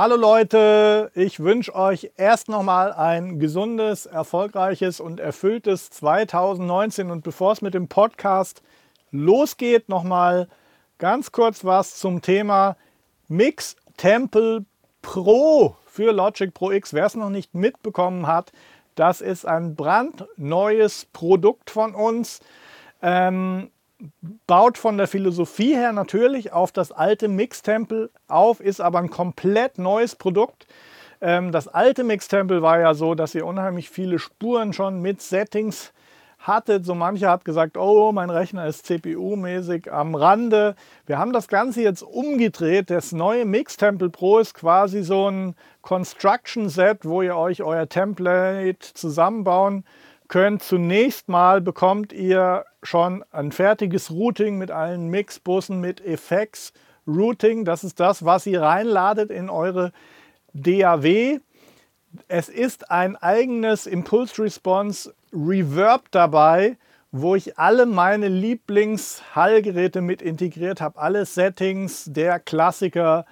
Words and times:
Hallo 0.00 0.14
Leute, 0.14 1.10
ich 1.16 1.40
wünsche 1.40 1.74
euch 1.74 2.12
erst 2.16 2.48
nochmal 2.48 2.92
ein 2.92 3.40
gesundes, 3.40 4.06
erfolgreiches 4.06 5.00
und 5.00 5.18
erfülltes 5.18 5.90
2019 5.90 7.10
und 7.10 7.24
bevor 7.24 7.50
es 7.50 7.62
mit 7.62 7.74
dem 7.74 7.88
Podcast 7.88 8.62
losgeht, 9.10 9.88
nochmal 9.88 10.46
ganz 10.98 11.32
kurz 11.32 11.64
was 11.64 11.96
zum 11.96 12.22
Thema 12.22 12.76
Mix 13.26 13.74
Temple 13.96 14.64
Pro 15.02 15.74
für 15.84 16.12
Logic 16.12 16.54
Pro 16.54 16.70
X. 16.70 16.94
Wer 16.94 17.06
es 17.06 17.16
noch 17.16 17.30
nicht 17.30 17.52
mitbekommen 17.56 18.28
hat, 18.28 18.52
das 18.94 19.20
ist 19.20 19.46
ein 19.46 19.74
brandneues 19.74 21.06
Produkt 21.12 21.70
von 21.70 21.96
uns. 21.96 22.38
Ähm, 23.02 23.72
baut 24.46 24.78
von 24.78 24.96
der 24.96 25.08
Philosophie 25.08 25.74
her 25.74 25.92
natürlich 25.92 26.52
auf 26.52 26.72
das 26.72 26.92
alte 26.92 27.28
Mix-Temple 27.28 28.10
auf, 28.28 28.60
ist 28.60 28.80
aber 28.80 28.98
ein 28.98 29.10
komplett 29.10 29.78
neues 29.78 30.16
Produkt. 30.16 30.66
Ähm, 31.20 31.52
das 31.52 31.68
alte 31.68 32.04
Mix-Temple 32.04 32.62
war 32.62 32.80
ja 32.80 32.94
so, 32.94 33.14
dass 33.14 33.34
ihr 33.34 33.44
unheimlich 33.44 33.90
viele 33.90 34.18
Spuren 34.18 34.72
schon 34.72 35.02
mit 35.02 35.20
Settings 35.20 35.92
hattet. 36.38 36.84
So 36.84 36.94
mancher 36.94 37.30
hat 37.30 37.44
gesagt, 37.44 37.76
oh, 37.76 38.12
mein 38.12 38.30
Rechner 38.30 38.66
ist 38.66 38.86
CPU-mäßig 38.86 39.90
am 39.90 40.14
Rande. 40.14 40.76
Wir 41.06 41.18
haben 41.18 41.32
das 41.32 41.48
Ganze 41.48 41.82
jetzt 41.82 42.02
umgedreht. 42.02 42.90
Das 42.90 43.10
neue 43.10 43.44
Mix-Temple 43.44 44.10
Pro 44.10 44.38
ist 44.38 44.54
quasi 44.54 45.02
so 45.02 45.28
ein 45.28 45.56
Construction-Set, 45.82 47.04
wo 47.04 47.22
ihr 47.22 47.36
euch 47.36 47.62
euer 47.62 47.88
Template 47.88 48.94
zusammenbauen 48.94 49.82
könnt. 49.82 50.07
Zunächst 50.30 51.28
mal 51.28 51.62
bekommt 51.62 52.12
ihr 52.12 52.66
schon 52.82 53.24
ein 53.30 53.50
fertiges 53.50 54.10
Routing 54.10 54.58
mit 54.58 54.70
allen 54.70 55.08
Mixbussen, 55.08 55.80
mit 55.80 56.04
Effects. 56.04 56.72
Routing, 57.06 57.64
das 57.64 57.82
ist 57.82 57.98
das, 57.98 58.24
was 58.26 58.46
ihr 58.46 58.60
reinladet 58.60 59.30
in 59.30 59.48
eure 59.48 59.92
DAW. 60.52 61.40
Es 62.28 62.50
ist 62.50 62.90
ein 62.90 63.16
eigenes 63.16 63.86
Impulse 63.86 64.42
Response 64.42 65.14
Reverb 65.32 66.10
dabei, 66.10 66.76
wo 67.10 67.34
ich 67.34 67.58
alle 67.58 67.86
meine 67.86 68.28
Lieblings-Hallgeräte 68.28 70.02
mit 70.02 70.20
integriert 70.20 70.82
habe. 70.82 70.98
Alle 70.98 71.24
Settings 71.24 72.04
der 72.06 72.38
Klassiker, 72.38 73.24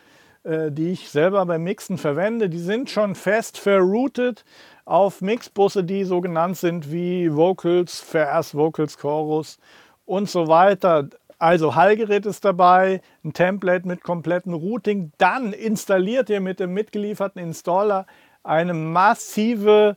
äh, 0.44 0.70
die 0.72 0.92
ich 0.92 1.10
selber 1.10 1.44
beim 1.44 1.62
Mixen 1.62 1.98
verwende, 1.98 2.48
die 2.48 2.58
sind 2.58 2.88
schon 2.88 3.14
fest 3.14 3.58
verroutet 3.58 4.46
auf 4.86 5.20
Mixbusse, 5.20 5.84
die 5.84 6.04
so 6.04 6.22
genannt 6.22 6.56
sind 6.56 6.90
wie 6.90 7.34
Vocals, 7.34 8.00
Vers, 8.00 8.54
Vocals, 8.54 8.96
Chorus 8.96 9.58
und 10.06 10.30
so 10.30 10.48
weiter. 10.48 11.08
Also 11.38 11.74
Hallgerät 11.74 12.24
ist 12.24 12.44
dabei, 12.46 13.02
ein 13.22 13.34
Template 13.34 13.86
mit 13.86 14.02
komplettem 14.02 14.54
Routing. 14.54 15.12
Dann 15.18 15.52
installiert 15.52 16.30
ihr 16.30 16.40
mit 16.40 16.60
dem 16.60 16.72
mitgelieferten 16.72 17.42
Installer 17.42 18.06
eine 18.42 18.72
massive 18.72 19.96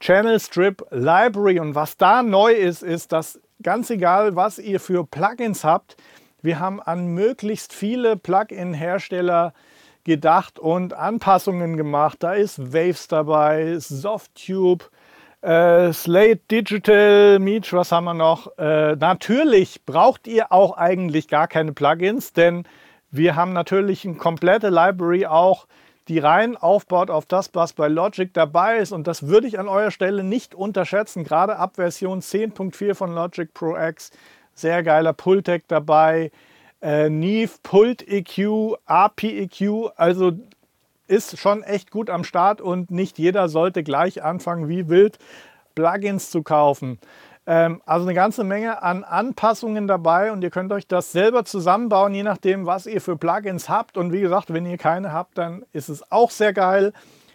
Channel 0.00 0.38
Strip 0.40 0.86
Library. 0.90 1.58
Und 1.58 1.74
was 1.74 1.96
da 1.96 2.22
neu 2.22 2.52
ist, 2.52 2.82
ist, 2.82 3.12
dass 3.12 3.40
ganz 3.62 3.90
egal, 3.90 4.36
was 4.36 4.58
ihr 4.58 4.78
für 4.78 5.04
Plugins 5.04 5.64
habt, 5.64 5.96
wir 6.40 6.60
haben 6.60 6.80
an 6.80 7.08
möglichst 7.08 7.72
viele 7.72 8.16
Plugin-Hersteller 8.16 9.52
gedacht 10.08 10.58
und 10.58 10.94
Anpassungen 10.94 11.76
gemacht. 11.76 12.22
Da 12.22 12.32
ist 12.32 12.72
Waves 12.72 13.08
dabei, 13.08 13.76
Softtube, 13.78 14.86
äh, 15.42 15.92
Slate 15.92 16.40
Digital, 16.50 17.38
Meet, 17.38 17.72
was 17.74 17.92
haben 17.92 18.04
wir 18.04 18.14
noch? 18.14 18.58
Äh, 18.58 18.96
natürlich 18.96 19.84
braucht 19.84 20.26
ihr 20.26 20.50
auch 20.50 20.76
eigentlich 20.76 21.28
gar 21.28 21.46
keine 21.46 21.72
Plugins, 21.72 22.32
denn 22.32 22.64
wir 23.10 23.36
haben 23.36 23.52
natürlich 23.52 24.04
eine 24.06 24.16
komplette 24.16 24.70
Library 24.70 25.26
auch, 25.26 25.66
die 26.08 26.18
rein 26.18 26.56
aufbaut 26.56 27.10
auf 27.10 27.26
das, 27.26 27.50
was 27.52 27.74
bei 27.74 27.88
Logic 27.88 28.32
dabei 28.32 28.78
ist. 28.78 28.92
Und 28.92 29.06
das 29.06 29.26
würde 29.26 29.46
ich 29.46 29.58
an 29.58 29.68
eurer 29.68 29.90
Stelle 29.90 30.24
nicht 30.24 30.54
unterschätzen. 30.54 31.22
Gerade 31.22 31.56
ab 31.56 31.76
Version 31.76 32.20
10.4 32.20 32.94
von 32.94 33.14
Logic 33.14 33.52
Pro 33.52 33.76
X. 33.76 34.10
Sehr 34.54 34.82
geiler 34.82 35.12
Pultec 35.12 35.64
dabei 35.68 36.30
äh, 36.80 37.08
Neve, 37.08 37.52
Pult 37.62 38.06
EQ, 38.06 38.76
API 38.86 39.40
EQ, 39.40 39.90
also 39.96 40.32
ist 41.06 41.38
schon 41.38 41.62
echt 41.62 41.90
gut 41.90 42.10
am 42.10 42.22
Start 42.22 42.60
und 42.60 42.90
nicht 42.90 43.18
jeder 43.18 43.48
sollte 43.48 43.82
gleich 43.82 44.22
anfangen, 44.22 44.68
wie 44.68 44.88
wild 44.88 45.18
Plugins 45.74 46.30
zu 46.30 46.42
kaufen. 46.42 46.98
Ähm, 47.46 47.80
also 47.86 48.04
eine 48.04 48.14
ganze 48.14 48.44
Menge 48.44 48.82
an 48.82 49.04
Anpassungen 49.04 49.88
dabei 49.88 50.32
und 50.32 50.42
ihr 50.42 50.50
könnt 50.50 50.70
euch 50.70 50.86
das 50.86 51.12
selber 51.12 51.46
zusammenbauen, 51.46 52.12
je 52.12 52.22
nachdem, 52.22 52.66
was 52.66 52.86
ihr 52.86 53.00
für 53.00 53.16
Plugins 53.16 53.70
habt. 53.70 53.96
Und 53.96 54.12
wie 54.12 54.20
gesagt, 54.20 54.52
wenn 54.52 54.66
ihr 54.66 54.76
keine 54.76 55.12
habt, 55.12 55.38
dann 55.38 55.64
ist 55.72 55.88
es 55.88 56.12
auch 56.12 56.30
sehr 56.30 56.52
geil. 56.52 56.92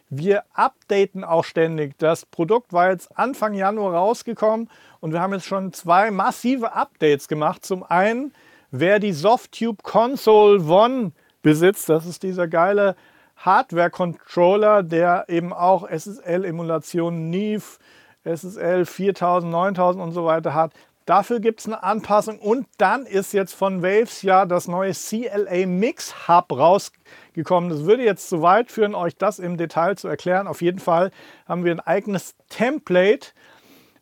Wir 0.09 0.43
updaten 0.53 1.23
auch 1.23 1.43
ständig. 1.43 1.97
Das 1.97 2.27
Produkt 2.27 2.71
war 2.73 2.91
jetzt 2.91 3.17
Anfang 3.17 3.55
Januar 3.55 3.95
rausgekommen 3.95 4.69
und 4.99 5.13
wir 5.13 5.19
haben 5.19 5.33
jetzt 5.33 5.47
schon 5.47 5.73
zwei 5.73 6.11
massive 6.11 6.73
Updates 6.73 7.27
gemacht. 7.27 7.65
Zum 7.65 7.81
einen 7.81 8.33
Wer 8.75 8.97
die 8.97 9.13
Softtube 9.13 9.83
Console 9.83 10.59
One 10.63 11.11
besitzt, 11.43 11.89
das 11.89 12.07
ist 12.07 12.23
dieser 12.23 12.47
geile 12.47 12.95
Hardware-Controller, 13.37 14.81
der 14.81 15.25
eben 15.27 15.53
auch 15.53 15.87
SSL-Emulationen 15.87 17.29
Neve, 17.29 17.77
SSL 18.23 18.87
4000, 18.87 19.51
9000 19.51 20.03
und 20.03 20.11
so 20.11 20.25
weiter 20.25 20.55
hat. 20.55 20.73
Dafür 21.05 21.39
gibt 21.39 21.59
es 21.59 21.67
eine 21.67 21.83
Anpassung 21.83 22.39
und 22.39 22.65
dann 22.79 23.05
ist 23.05 23.31
jetzt 23.31 23.53
von 23.53 23.83
Waves 23.83 24.23
ja 24.23 24.47
das 24.47 24.67
neue 24.67 24.93
CLA 24.93 25.67
Mix 25.67 26.27
Hub 26.27 26.51
rausgekommen. 26.51 27.69
Das 27.69 27.85
würde 27.85 28.03
jetzt 28.03 28.27
zu 28.27 28.41
weit 28.41 28.71
führen, 28.71 28.95
euch 28.95 29.15
das 29.15 29.37
im 29.37 29.55
Detail 29.55 29.97
zu 29.97 30.07
erklären. 30.07 30.47
Auf 30.47 30.63
jeden 30.63 30.79
Fall 30.79 31.11
haben 31.47 31.63
wir 31.63 31.73
ein 31.73 31.79
eigenes 31.79 32.33
Template 32.49 33.33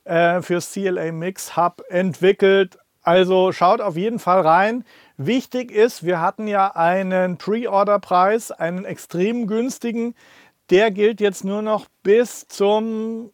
äh, 0.05 0.41
für 0.41 0.59
CLA 0.61 1.11
Mix 1.11 1.57
Hub 1.57 1.83
entwickelt. 1.89 2.77
Also 3.03 3.51
schaut 3.51 3.81
auf 3.81 3.97
jeden 3.97 4.19
Fall 4.19 4.41
rein. 4.41 4.85
Wichtig 5.17 5.71
ist, 5.71 6.05
wir 6.05 6.21
hatten 6.21 6.47
ja 6.47 6.75
einen 6.75 7.37
Pre-Order-Preis, 7.37 8.51
einen 8.51 8.85
extrem 8.85 9.47
günstigen. 9.47 10.15
Der 10.69 10.91
gilt 10.91 11.19
jetzt 11.19 11.43
nur 11.43 11.61
noch 11.61 11.87
bis 12.03 12.47
zum, 12.47 13.31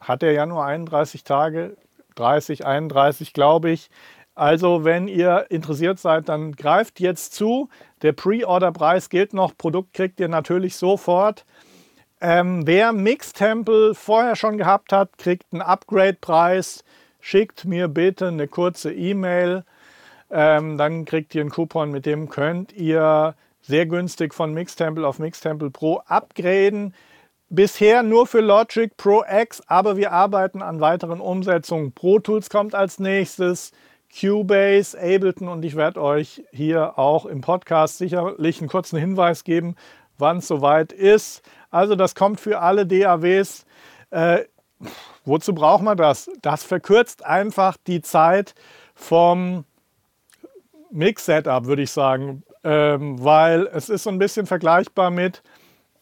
hat 0.00 0.22
er 0.22 0.32
ja 0.32 0.46
nur 0.46 0.64
31 0.64 1.24
Tage, 1.24 1.76
30, 2.16 2.66
31 2.66 3.32
glaube 3.32 3.70
ich. 3.70 3.90
Also 4.34 4.84
wenn 4.84 5.08
ihr 5.08 5.46
interessiert 5.50 5.98
seid, 5.98 6.28
dann 6.28 6.52
greift 6.52 7.00
jetzt 7.00 7.34
zu. 7.34 7.68
Der 8.02 8.12
Pre-Order-Preis 8.12 9.08
gilt 9.08 9.32
noch. 9.32 9.56
Produkt 9.56 9.94
kriegt 9.94 10.20
ihr 10.20 10.28
natürlich 10.28 10.76
sofort. 10.76 11.44
Ähm, 12.20 12.66
wer 12.66 12.92
Mix 12.92 13.32
Temple 13.32 13.94
vorher 13.94 14.36
schon 14.36 14.58
gehabt 14.58 14.92
hat, 14.92 15.18
kriegt 15.18 15.46
einen 15.52 15.62
Upgrade-Preis 15.62 16.84
schickt 17.20 17.64
mir 17.64 17.88
bitte 17.88 18.28
eine 18.28 18.48
kurze 18.48 18.92
E-Mail. 18.92 19.64
Ähm, 20.30 20.76
dann 20.78 21.04
kriegt 21.04 21.34
ihr 21.34 21.40
einen 21.40 21.50
Coupon, 21.50 21.90
mit 21.90 22.06
dem 22.06 22.28
könnt 22.28 22.72
ihr 22.72 23.34
sehr 23.62 23.86
günstig 23.86 24.34
von 24.34 24.52
Mixtemple 24.54 25.06
auf 25.06 25.18
Mixtemple 25.18 25.70
Pro 25.70 26.02
upgraden. 26.06 26.94
Bisher 27.50 28.02
nur 28.02 28.26
für 28.26 28.40
Logic 28.40 28.94
Pro 28.96 29.24
X, 29.26 29.62
aber 29.66 29.96
wir 29.96 30.12
arbeiten 30.12 30.60
an 30.60 30.80
weiteren 30.80 31.20
Umsetzungen. 31.20 31.92
Pro 31.92 32.18
Tools 32.18 32.50
kommt 32.50 32.74
als 32.74 32.98
nächstes, 32.98 33.72
Cubase, 34.14 34.98
Ableton 34.98 35.48
und 35.48 35.64
ich 35.64 35.76
werde 35.76 36.00
euch 36.00 36.42
hier 36.50 36.98
auch 36.98 37.26
im 37.26 37.40
Podcast 37.40 37.98
sicherlich 37.98 38.60
einen 38.60 38.68
kurzen 38.68 38.98
Hinweis 38.98 39.44
geben, 39.44 39.76
wann 40.18 40.38
es 40.38 40.48
soweit 40.48 40.92
ist. 40.92 41.42
Also 41.70 41.94
das 41.94 42.14
kommt 42.14 42.40
für 42.40 42.60
alle 42.60 42.86
DAWs. 42.86 43.64
Äh, 44.10 44.44
Wozu 45.24 45.54
braucht 45.54 45.82
man 45.82 45.96
das? 45.96 46.30
Das 46.42 46.62
verkürzt 46.62 47.24
einfach 47.24 47.76
die 47.86 48.00
Zeit 48.00 48.54
vom 48.94 49.64
Mix-Setup, 50.90 51.66
würde 51.66 51.82
ich 51.82 51.90
sagen, 51.90 52.42
ähm, 52.64 53.22
weil 53.22 53.66
es 53.72 53.88
ist 53.88 54.04
so 54.04 54.10
ein 54.10 54.18
bisschen 54.18 54.46
vergleichbar 54.46 55.10
mit 55.10 55.42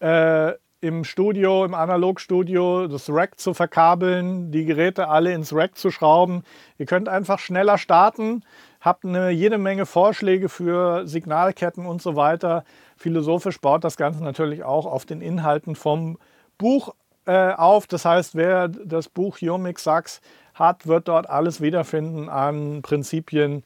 äh, 0.01 0.53
im 0.81 1.05
Studio, 1.05 1.65
im 1.65 1.75
Analogstudio, 1.75 2.87
das 2.87 3.09
Rack 3.09 3.41
zu 3.41 3.55
verkabeln, 3.55 4.53
die 4.53 4.65
Geräte 4.65 5.09
alle 5.09 5.33
ins 5.33 5.55
Rack 5.55 5.77
zu 5.77 5.91
schrauben. 5.91 6.43
Ihr 6.79 6.87
könnt 6.87 7.09
einfach 7.09 7.39
schneller 7.39 7.79
starten, 7.79 8.45
habt 8.81 9.05
eine 9.05 9.31
jede 9.31 9.59
Menge 9.59 9.87
Vorschläge 9.87 10.49
für 10.49 11.07
Signalketten 11.07 11.87
und 11.87 12.03
so 12.03 12.15
weiter. 12.15 12.65
Philosophisch 12.97 13.61
baut 13.61 13.85
das 13.85 13.97
Ganze 13.97 14.23
natürlich 14.23 14.65
auch 14.65 14.87
auf 14.87 15.07
den 15.07 15.23
Inhalten 15.23 15.75
vom 15.75 16.19
Buch 16.59 16.95
äh, 17.27 17.53
auf. 17.53 17.87
Das 17.87 18.05
heißt, 18.05 18.35
wer 18.35 18.69
das 18.69 19.09
Buch 19.09 19.39
Yomik 19.39 19.79
Sachs 19.79 20.21
hat, 20.55 20.87
wird 20.87 21.09
dort 21.09 21.29
alles 21.29 21.61
wiederfinden 21.61 22.29
an 22.29 22.83
Prinzipien. 22.83 23.65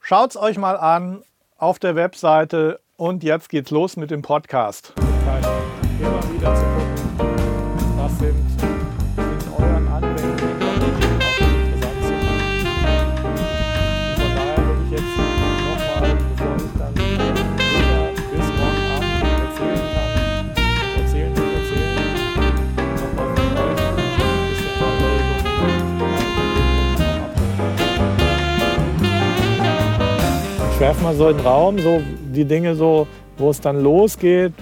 Schaut 0.00 0.30
es 0.30 0.36
euch 0.36 0.56
mal 0.56 0.76
an 0.76 1.22
auf 1.58 1.78
der 1.78 1.94
Webseite 1.94 2.80
und 2.96 3.22
jetzt 3.22 3.48
geht's 3.48 3.70
los 3.70 3.96
mit 3.96 4.10
dem 4.10 4.22
Podcast. 4.22 4.94
Immer 4.96 6.32
wieder 6.32 6.54
zu 6.54 6.62
gucken, 7.18 7.98
was 7.98 8.18
sind 8.18 8.49
werfen 30.80 31.02
wir 31.02 31.14
so 31.14 31.28
in 31.28 31.36
den 31.36 31.46
Raum, 31.46 31.78
so 31.78 32.00
die 32.34 32.46
Dinge 32.46 32.74
so, 32.74 33.06
wo 33.36 33.50
es 33.50 33.60
dann 33.60 33.82
losgeht. 33.82 34.54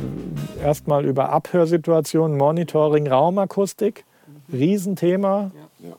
Erstmal 0.61 1.05
über 1.05 1.29
Abhörsituationen, 1.29 2.37
Monitoring, 2.37 3.07
Raumakustik. 3.07 4.05
Riesenthema. 4.53 5.53
Ja. 5.81 5.97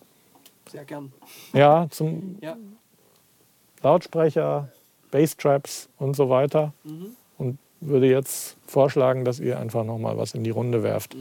Sehr 0.69 0.83
gern. 0.83 1.13
Ja, 1.53 1.87
zum 1.89 2.37
Ja. 2.41 2.57
Lautsprecher, 3.81 4.67
Basstraps 5.09 5.87
und 5.97 6.17
so 6.17 6.29
weiter. 6.29 6.73
Mhm. 6.83 7.15
Und 7.37 7.57
würde 7.79 8.07
jetzt 8.07 8.57
vorschlagen, 8.67 9.23
dass 9.23 9.39
ihr 9.39 9.57
einfach 9.57 9.85
noch 9.85 9.99
mal 9.99 10.17
was 10.17 10.33
in 10.33 10.43
die 10.43 10.49
Runde 10.49 10.83
werft. 10.83 11.15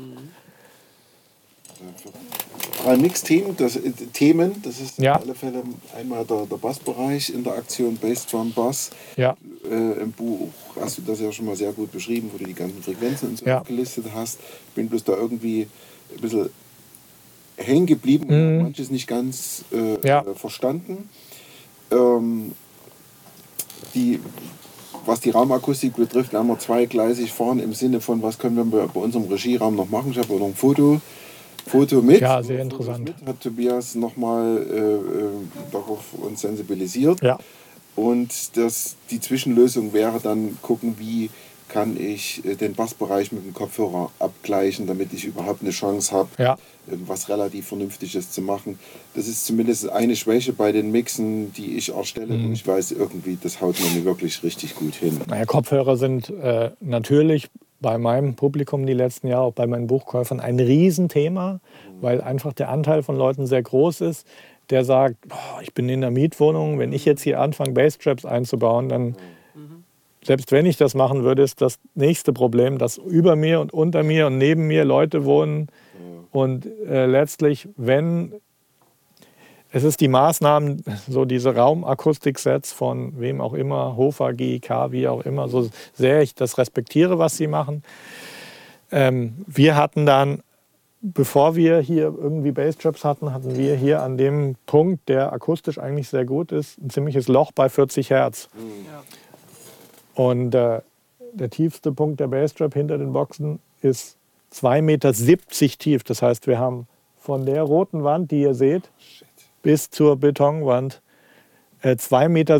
Drei 2.85 2.97
Mix-Themen, 2.97 3.57
das, 3.57 3.77
äh, 3.77 3.91
Themen, 4.13 4.63
das 4.63 4.81
ist 4.81 4.99
Ja. 4.99 5.17
auf 5.17 5.23
alle 5.23 5.35
Fälle 5.35 5.63
einmal 5.97 6.25
der, 6.25 6.47
der 6.47 6.57
Bassbereich 6.57 7.31
in 7.31 7.43
der 7.43 7.55
Aktion 7.55 7.97
Bass 7.97 8.27
Drum 8.27 8.53
Bass. 8.53 8.91
Ja, 9.17 9.37
Äh, 9.69 10.01
Im 10.03 10.13
Buch 10.13 10.49
hast 10.81 10.99
du 10.99 11.03
das 11.03 11.21
ja 11.21 11.31
schon 11.33 11.45
mal 11.47 11.57
sehr 11.57 11.73
gut 11.73 11.91
beschrieben, 11.93 12.31
wo 12.33 12.39
du 12.39 12.45
die 12.45 12.55
ganzen 12.55 12.83
Frequenzen 12.83 13.31
und 13.31 13.39
so 13.39 13.45
Ja. 13.47 13.61
aufgelistet 13.61 14.07
hast. 14.15 14.39
Bin 14.75 14.89
bloß 14.89 15.05
da 15.05 15.15
irgendwie 15.17 15.67
ein 16.15 16.21
bisschen 16.21 16.49
hängen 17.57 17.85
geblieben 17.87 18.29
und 18.29 18.37
Mhm. 18.37 18.57
hab 18.59 18.63
manches 18.67 18.91
nicht 18.91 19.07
ganz 19.09 19.65
äh, 19.73 20.07
Ja. 20.07 20.21
äh, 20.23 20.35
verstanden. 20.35 21.09
Ähm, 21.91 22.53
die, 23.95 24.21
was 25.05 25.21
die 25.21 25.31
Raumakustik 25.31 25.97
betrifft, 25.97 26.33
werden 26.33 26.47
wir 26.47 26.59
zweigleisig 26.59 27.33
fahren 27.33 27.59
im 27.59 27.75
Sinne 27.75 28.01
von, 28.01 28.23
was 28.23 28.39
können 28.39 28.57
wir 28.57 28.65
bei, 28.65 29.01
unserem 29.01 29.25
Regieraum 29.27 29.75
noch 29.75 29.91
machen. 29.91 30.13
Ich 30.13 30.19
habe 30.19 30.33
noch 30.35 30.47
ein 30.47 30.55
Foto, 30.55 31.01
Foto 31.69 32.03
mit. 32.03 32.21
Ja, 32.21 32.43
sehr 32.43 32.61
interessant. 32.61 33.15
Hat 33.25 33.41
Tobias 33.41 33.95
nochmal 33.95 34.67
äh, 34.71 34.79
äh, 34.79 35.31
darauf 35.73 36.15
uns 36.15 36.41
sensibilisiert. 36.41 37.23
ja, 37.23 37.39
Und 37.97 38.57
das, 38.57 38.97
die 39.11 39.21
Zwischenlösung 39.21 39.93
wäre 39.93 40.21
dann 40.21 40.59
gucken, 40.63 40.97
wie 40.99 41.31
kann 41.69 41.97
ich 42.01 42.45
äh, 42.45 42.55
den 42.55 42.75
Bassbereich 42.75 43.31
mit 43.33 43.45
dem 43.45 43.55
Kopfhörer 43.55 44.11
abgleichen, 44.19 44.87
damit 44.87 45.13
ich 45.13 45.25
überhaupt 45.25 45.63
eine 45.63 45.71
Chance 45.71 46.13
habe, 46.13 46.29
ja. 46.39 46.57
was 46.87 47.29
relativ 47.29 47.69
Vernünftiges 47.69 48.31
zu 48.31 48.43
machen. 48.43 48.79
Das 49.15 49.29
ist 49.29 49.47
zumindest 49.47 49.89
eine 49.91 50.17
Schwäche 50.17 50.53
bei 50.53 50.73
den 50.73 50.91
Mixen, 50.91 51.53
die 51.53 51.77
ich 51.77 51.95
erstelle. 51.95 52.35
Mhm. 52.35 52.47
Und 52.47 52.53
ich 52.53 52.67
weiß 52.67 52.93
irgendwie, 52.93 53.39
das 53.41 53.61
haut 53.61 53.77
mir 53.95 54.05
wirklich 54.05 54.43
richtig 54.43 54.75
gut 54.75 54.95
hin. 54.95 55.21
Naja, 55.29 55.45
Kopfhörer 55.45 55.97
sind 55.97 56.31
äh, 56.31 56.71
natürlich 56.81 57.49
bei 57.81 57.99
meinem 57.99 58.35
Publikum 58.35 58.87
die 58.87 58.93
letzten 58.93 59.29
Jahre, 59.29 59.45
auch 59.45 59.53
bei 59.53 59.67
meinen 59.67 59.87
Buchkäufern, 59.87 60.41
ein 60.41 60.59
Riesenthema, 60.59 61.61
weil 62.01 62.21
einfach 62.21 62.53
der 62.53 62.69
Anteil 62.71 63.03
von 63.03 63.17
Leuten 63.17 63.47
sehr 63.47 63.63
groß 63.63 64.01
ist, 64.01 64.27
der 64.71 64.85
sagt, 64.85 65.17
boah, 65.29 65.61
ich 65.63 65.73
bin 65.75 65.89
in 65.89 66.01
der 66.01 66.11
Mietwohnung, 66.11 66.79
wenn 66.79 66.93
ich 66.93 67.05
jetzt 67.05 67.23
hier 67.23 67.41
anfange, 67.41 67.73
Basstraps 67.73 68.25
einzubauen, 68.25 68.89
dann, 68.89 69.17
selbst 70.23 70.53
wenn 70.53 70.67
ich 70.67 70.77
das 70.77 70.95
machen 70.95 71.23
würde, 71.23 71.43
ist 71.43 71.61
das 71.63 71.79
nächste 71.95 72.33
Problem, 72.33 72.79
dass 72.79 72.99
über 72.99 73.37
mir 73.37 73.61
und 73.61 73.73
unter 73.73 74.03
mir 74.03 74.27
und 74.27 74.39
neben 74.39 74.67
mir 74.67 74.85
Leute 74.85 75.25
wohnen. 75.25 75.69
Und 76.33 76.67
äh, 76.67 77.07
letztlich, 77.07 77.69
wenn 77.77 78.35
es 79.71 79.85
ist 79.85 80.01
die 80.01 80.09
Maßnahmen, 80.09 80.83
so 81.09 81.25
diese 81.25 81.55
Raumakustik-Sets 81.55 82.73
von 82.73 83.21
wem 83.21 83.41
auch 83.41 83.53
immer, 83.53 83.97
Hofer, 83.97 84.33
GIK, 84.33 84.71
wie 84.91 85.09
auch 85.09 85.25
immer, 85.25 85.49
so 85.49 85.69
sehr 85.93 86.23
ich 86.23 86.35
das 86.35 86.57
respektiere, 86.57 87.19
was 87.19 87.37
sie 87.37 87.47
machen. 87.47 87.83
Ähm, 88.91 89.45
wir 89.47 89.77
hatten 89.77 90.07
dann, 90.07 90.43
bevor 91.03 91.55
wir 91.55 91.81
hier 91.81 92.05
irgendwie 92.05 92.53
Basstraps 92.53 93.05
hatten, 93.05 93.33
hatten 93.35 93.59
wir 93.59 93.77
hier 93.77 94.03
an 94.03 94.17
dem 94.17 94.57
Punkt, 94.65 95.09
der 95.09 95.33
akustisch 95.33 95.79
eigentlich 95.79 96.09
sehr 96.09 96.25
gut 96.25 96.51
ist, 96.51 96.79
ein 96.79 96.89
ziemliches 96.89 97.29
Loch 97.29 97.53
bei 97.53 97.69
40 97.69 98.11
Hertz. 98.11 98.49
Ja. 98.57 100.25
Und 100.25 100.55
äh, 100.55 100.81
der 101.33 101.51
tiefste 101.51 101.93
Punkt 101.93 102.21
der 102.21 102.29
Basstrap 102.29 102.73
hinter 102.73 102.97
den 102.97 103.13
Boxen 103.13 103.61
ist 103.83 104.17
2,70 104.53 104.83
Meter 104.83 105.13
tief. 105.13 106.05
Das 106.05 106.23
heißt, 106.23 106.47
wir 106.47 106.59
haben 106.59 106.89
von 107.21 107.45
der 107.45 107.63
roten 107.63 108.05
Wand, 108.05 108.31
die 108.31 108.41
ihr 108.41 108.55
seht, 108.55 108.91
bis 109.63 109.91
zur 109.91 110.17
Betonwand 110.17 111.01
äh, 111.83 111.93
2,70 111.93 112.29
Meter, 112.29 112.59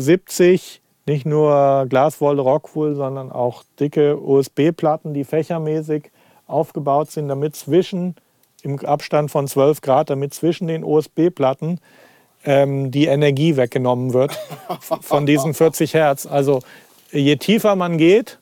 nicht 1.05 1.25
nur 1.25 1.85
Glaswolle, 1.89 2.41
Rockwool, 2.41 2.95
sondern 2.95 3.31
auch 3.31 3.63
dicke 3.79 4.19
USB-Platten, 4.19 5.13
die 5.13 5.23
fächermäßig 5.23 6.11
aufgebaut 6.47 7.11
sind, 7.11 7.27
damit 7.27 7.55
zwischen, 7.55 8.15
im 8.61 8.79
Abstand 8.85 9.31
von 9.31 9.47
12 9.47 9.81
Grad, 9.81 10.09
damit 10.09 10.33
zwischen 10.33 10.67
den 10.67 10.83
USB-Platten 10.83 11.79
ähm, 12.45 12.91
die 12.91 13.05
Energie 13.05 13.57
weggenommen 13.57 14.13
wird 14.13 14.37
von 15.01 15.25
diesen 15.25 15.53
40 15.53 15.93
Hertz. 15.93 16.25
Also 16.25 16.61
je 17.11 17.35
tiefer 17.37 17.75
man 17.75 17.97
geht, 17.97 18.37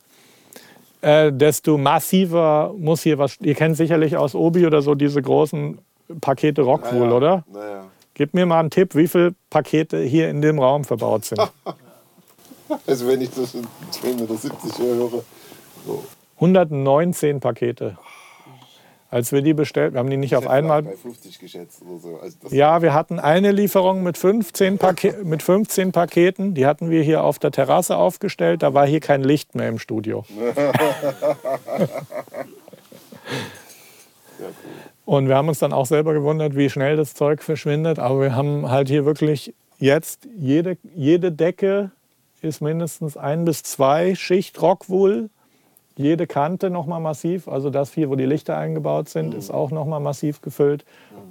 äh, 1.01 1.31
desto 1.31 1.77
massiver 1.77 2.74
muss 2.77 3.01
hier 3.01 3.18
was. 3.18 3.38
Ihr 3.42 3.56
kennt 3.56 3.77
sicherlich 3.77 4.18
aus 4.18 4.36
Obi 4.36 4.65
oder 4.65 4.81
so 4.81 4.95
diese 4.95 5.21
großen 5.21 5.80
Pakete 6.21 6.62
Rockwool, 6.62 7.12
oder? 7.12 7.44
Naja. 7.51 7.86
Gib 8.17 8.33
mir 8.33 8.47
mal 8.47 8.59
einen 8.61 8.71
Tipp, 8.71 8.95
wie 8.95 9.07
viele 9.07 9.35
Pakete 9.51 10.01
hier 10.01 10.27
in 10.31 10.41
dem 10.41 10.57
Raum 10.57 10.83
verbaut 10.85 11.25
sind. 11.25 11.39
Also 12.85 13.07
wenn 13.07 13.21
ich 13.21 13.29
das 13.29 13.53
in 13.53 13.65
2,70 13.93 14.09
Meter 14.19 14.77
höre. 14.83 15.23
So. 15.85 16.03
119 16.35 17.39
Pakete. 17.39 17.97
Als 19.09 19.31
wir 19.31 19.41
die 19.41 19.53
bestellt, 19.53 19.93
wir 19.93 19.99
haben 19.99 20.09
die 20.09 20.17
nicht 20.17 20.35
auf 20.35 20.43
Ich 20.43 20.49
hätte 20.49 20.57
einmal. 20.57 20.83
bei 20.83 20.97
50 20.97 21.39
geschätzt 21.39 21.81
oder 21.81 21.97
so. 21.99 22.19
Also 22.21 22.37
Ja, 22.49 22.81
wir 22.81 22.93
hatten 22.93 23.19
eine 23.19 23.53
Lieferung 23.53 24.03
mit 24.03 24.17
15, 24.17 24.79
Pake 24.79 25.15
mit 25.23 25.43
15 25.43 25.93
Paketen. 25.93 26.55
Die 26.55 26.65
hatten 26.65 26.89
wir 26.89 27.03
hier 27.03 27.23
auf 27.23 27.39
der 27.39 27.51
Terrasse 27.51 27.95
aufgestellt. 27.95 28.63
Da 28.63 28.73
war 28.73 28.85
hier 28.85 28.99
kein 28.99 29.23
Licht 29.23 29.55
mehr 29.55 29.69
im 29.69 29.79
Studio. 29.79 30.25
Ja, 34.39 34.45
cool. 34.47 34.53
Und 35.07 35.30
wir 35.30 35.38
haben 35.38 35.48
uns 35.48 35.59
dann 35.59 35.71
auch 35.71 35.86
selber 35.86 36.13
gewundert, 36.13 36.57
wie 36.57 36.69
schnell 36.69 36.98
das 36.98 37.13
Zeug 37.13 37.42
verschwindet. 37.42 37.98
Aber 37.98 38.19
wir 38.19 38.36
haben 38.36 38.69
halt 38.69 38.89
hier 38.89 39.06
wirklich 39.06 39.54
jetzt 39.80 40.27
jede, 40.38 40.77
jede 40.94 41.31
Decke 41.31 41.92
ist 42.42 42.59
mindestens 42.62 43.15
ein 43.15 43.45
bis 43.45 43.63
zwei 43.63 44.15
Schicht 44.15 44.62
Rockwool. 44.62 45.30
Jede 45.95 46.27
Kante 46.27 46.69
nochmal 46.69 47.00
massiv. 47.00 47.48
Also 47.48 47.69
das 47.69 47.94
hier, 47.94 48.09
wo 48.09 48.18
die 48.18 48.25
Lichter 48.25 48.57
eingebaut 48.57 49.07
sind, 49.07 49.34
ist 49.34 49.50
auch 49.50 49.72
nochmal 49.72 50.01
massiv 50.01 50.41
gefüllt. 50.41 50.84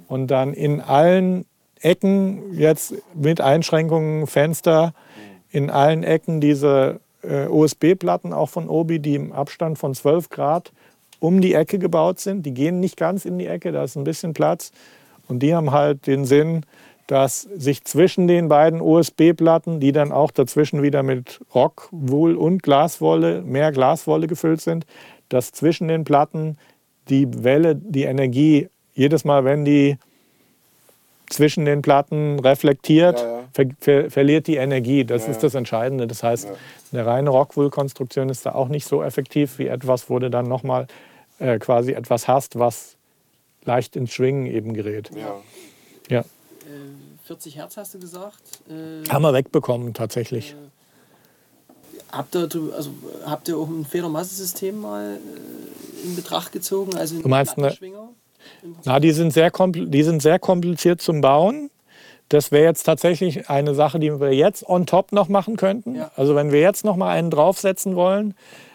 Und 0.07 0.31
dann 0.31 0.55
in 0.55 0.81
allen 0.81 1.45
Ecken, 1.79 2.57
jetzt 2.57 2.95
mit 3.13 3.41
Einschränkungen, 3.41 4.25
Fenster, 4.25 4.95
in 5.51 5.69
allen 5.69 6.01
Ecken 6.01 6.41
diese 6.41 6.99
äh, 7.21 7.45
USB-Platten, 7.45 8.33
auch 8.33 8.49
von 8.49 8.69
Obi, 8.69 8.97
die 8.97 9.13
im 9.13 9.33
Abstand 9.33 9.77
von 9.77 9.93
12 9.93 10.29
Grad 10.29 10.71
um 11.19 11.41
die 11.41 11.53
Ecke 11.53 11.79
gebaut 11.79 12.19
sind. 12.19 12.45
Die 12.45 12.53
gehen 12.53 12.79
nicht 12.79 12.97
ganz 12.97 13.25
in 13.25 13.37
die 13.37 13.47
Ecke, 13.47 13.71
da 13.71 13.83
ist 13.83 13.95
ein 13.95 14.03
bisschen 14.03 14.33
Platz. 14.33 14.71
Und 15.27 15.39
die 15.39 15.53
haben 15.53 15.71
halt 15.71 16.07
den 16.07 16.25
Sinn, 16.25 16.63
dass 17.07 17.41
sich 17.41 17.83
zwischen 17.85 18.27
den 18.27 18.49
beiden 18.49 18.81
USB-Platten, 18.81 19.79
die 19.79 19.93
dann 19.93 20.11
auch 20.11 20.31
dazwischen 20.31 20.83
wieder 20.83 21.03
mit 21.03 21.39
Rockwool 21.55 22.35
und 22.35 22.63
Glaswolle, 22.63 23.41
mehr 23.41 23.71
Glaswolle 23.71 24.27
gefüllt 24.27 24.61
sind, 24.61 24.85
dass 25.29 25.51
zwischen 25.51 25.87
den 25.87 26.03
Platten 26.03 26.57
die 27.09 27.43
Welle, 27.43 27.75
die 27.75 28.03
Energie, 28.03 28.67
jedes 28.93 29.23
Mal, 29.23 29.45
wenn 29.45 29.63
die 29.63 29.97
zwischen 31.29 31.65
den 31.65 31.81
Platten 31.81 32.39
reflektiert, 32.39 33.19
Ja, 33.19 33.27
ja. 33.27 33.36
Ver 33.57 33.65
ver 33.79 34.11
verliert 34.11 34.45
die 34.45 34.57
Energie. 34.57 35.03
Das 35.03 35.23
Ja, 35.25 35.31
ist 35.31 35.37
ja. 35.37 35.41
das 35.41 35.55
Entscheidende. 35.55 36.05
Das 36.05 36.21
heißt, 36.21 36.47
eine 36.91 37.05
reine 37.05 37.31
Rockwool-Konstruktion 37.31 38.29
ist 38.29 38.45
da 38.45 38.53
auch 38.53 38.67
nicht 38.67 38.85
so 38.87 39.01
effektiv 39.01 39.57
wie 39.57 39.65
etwas, 39.65 40.11
wo 40.11 40.19
du 40.19 40.29
dann 40.29 40.47
nochmal 40.47 40.85
äh, 41.39 41.57
quasi 41.57 41.93
etwas 41.93 42.27
hast, 42.27 42.59
was 42.59 42.97
leicht 43.65 43.95
ins 43.95 44.13
Schwingen 44.13 44.45
eben 44.45 44.73
gerät. 44.75 45.09
Ja. 45.15 45.35
Ja. 46.07 46.19
Äh, 46.19 46.23
40 47.25 47.55
Hertz 47.57 47.77
hast 47.77 47.95
du 47.95 47.99
gesagt. 47.99 48.41
Äh, 48.69 49.09
Haben 49.09 49.23
wir 49.23 49.33
wegbekommen 49.33 49.95
tatsächlich. 49.95 50.55
habt, 52.11 52.35
ihr, 52.35 52.47
also, 52.75 52.91
habt 53.25 53.47
ihr 53.49 53.57
auch 53.57 53.67
ein 53.67 53.85
Federmassesystem 53.85 54.79
mal 54.79 55.15
äh, 55.17 56.07
in 56.07 56.15
Betracht 56.15 56.51
gezogen? 56.51 56.95
Also 56.95 57.19
Du 57.21 57.27
meinst 57.27 57.57
eine-? 57.57 57.75
Na, 58.85 58.99
die 58.99 59.11
sind 59.11 59.33
sehr, 59.33 59.49
die 59.51 60.03
sind 60.03 60.21
sehr 60.21 60.37
kompliziert 60.37 61.01
zum 61.01 61.21
Bauen. 61.21 61.71
Das 62.29 62.51
wäre 62.51 62.65
jetzt 62.65 62.83
tatsächlich 62.83 63.49
eine 63.49 63.73
Sache, 63.73 63.99
die 63.99 64.19
wir 64.19 64.33
jetzt 64.33 64.67
on 64.67 64.85
top 64.85 65.11
noch 65.11 65.29
machen 65.29 65.55
könnten. 65.55 65.95
Ja. 65.95 66.11
Also 66.15 66.35
wenn 66.35 66.51
wir 66.51 66.59
jetzt 66.59 66.83
noch 66.83 66.95
mal 66.95 67.09
einen 67.09 67.29
draufsetzen 67.29 67.95
wollen. 67.95 68.33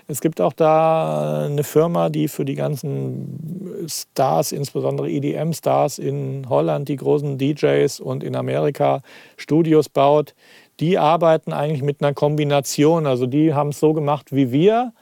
Es 0.09 0.21
gibt 0.21 0.41
auch 0.41 0.53
da 0.53 1.47
eine 1.47 1.65
Firma, 1.65 2.09
die 2.09 2.29
für 2.29 2.45
die 2.45 2.57
ganzen 2.57 3.87
Stars, 3.89 4.53
insbesondere 4.53 5.09
EDM-Stars 5.09 5.99
in 5.99 6.47
Holland, 6.49 6.89
die 6.89 6.97
großen 6.97 7.39
DJs 7.39 8.01
und 8.01 8.25
in 8.25 8.37
Amerika 8.37 9.01
Studios 9.37 9.89
baut. 9.89 10.35
Die 10.81 10.99
arbeiten 10.99 11.53
eigentlich 11.53 11.83
mit 11.83 12.03
einer 12.03 12.15
Kombination. 12.15 13.07
Also 13.07 13.27
die 13.27 13.55
haben 13.55 13.69
es 13.69 13.81
so 13.81 13.93
gemacht 13.93 14.33
wie 14.33 14.51
wir, 14.51 14.93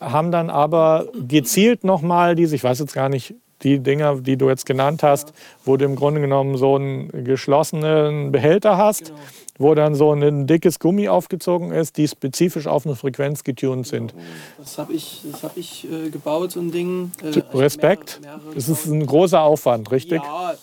haben 0.00 0.32
dann 0.32 0.50
aber 0.50 1.06
gezielt 1.28 1.84
nochmal 1.84 2.34
diese, 2.34 2.56
ich 2.56 2.64
weiß 2.64 2.80
jetzt 2.80 2.94
gar 2.94 3.08
nicht, 3.08 3.34
die 3.62 3.78
Dinger, 3.80 4.16
die 4.16 4.36
du 4.36 4.48
jetzt 4.48 4.66
genannt 4.66 5.02
hast, 5.02 5.32
wo 5.64 5.76
du 5.76 5.84
im 5.84 5.96
Grunde 5.96 6.20
genommen 6.20 6.56
so 6.56 6.76
einen 6.76 7.24
geschlossenen 7.24 8.32
Behälter 8.32 8.76
hast, 8.76 9.06
Genau. 9.06 9.18
wo 9.58 9.74
dann 9.74 9.94
so 9.94 10.12
ein 10.12 10.46
dickes 10.46 10.78
Gummi 10.78 11.08
aufgezogen 11.08 11.70
ist, 11.72 11.96
die 11.98 12.08
spezifisch 12.08 12.66
auf 12.66 12.86
eine 12.86 12.96
Frequenz 12.96 13.44
getuned 13.44 13.86
sind. 13.86 14.14
Das 14.58 14.78
habe 14.78 14.92
ich, 14.94 15.22
das 15.30 15.42
hab 15.42 15.56
ich 15.56 15.86
äh, 15.90 16.08
gebaut, 16.10 16.52
so 16.52 16.60
ein 16.60 16.70
Ding. 16.70 17.12
Äh, 17.22 17.38
Respekt. 17.56 18.20
mehrere- 18.22 18.38
mehrere 18.40 18.56
Es 18.56 18.68
ist 18.68 18.86
ein 18.86 19.04
großer 19.04 19.42
Aufwand, 19.42 19.90
richtig? 19.90 20.22
Ja, 20.22 20.54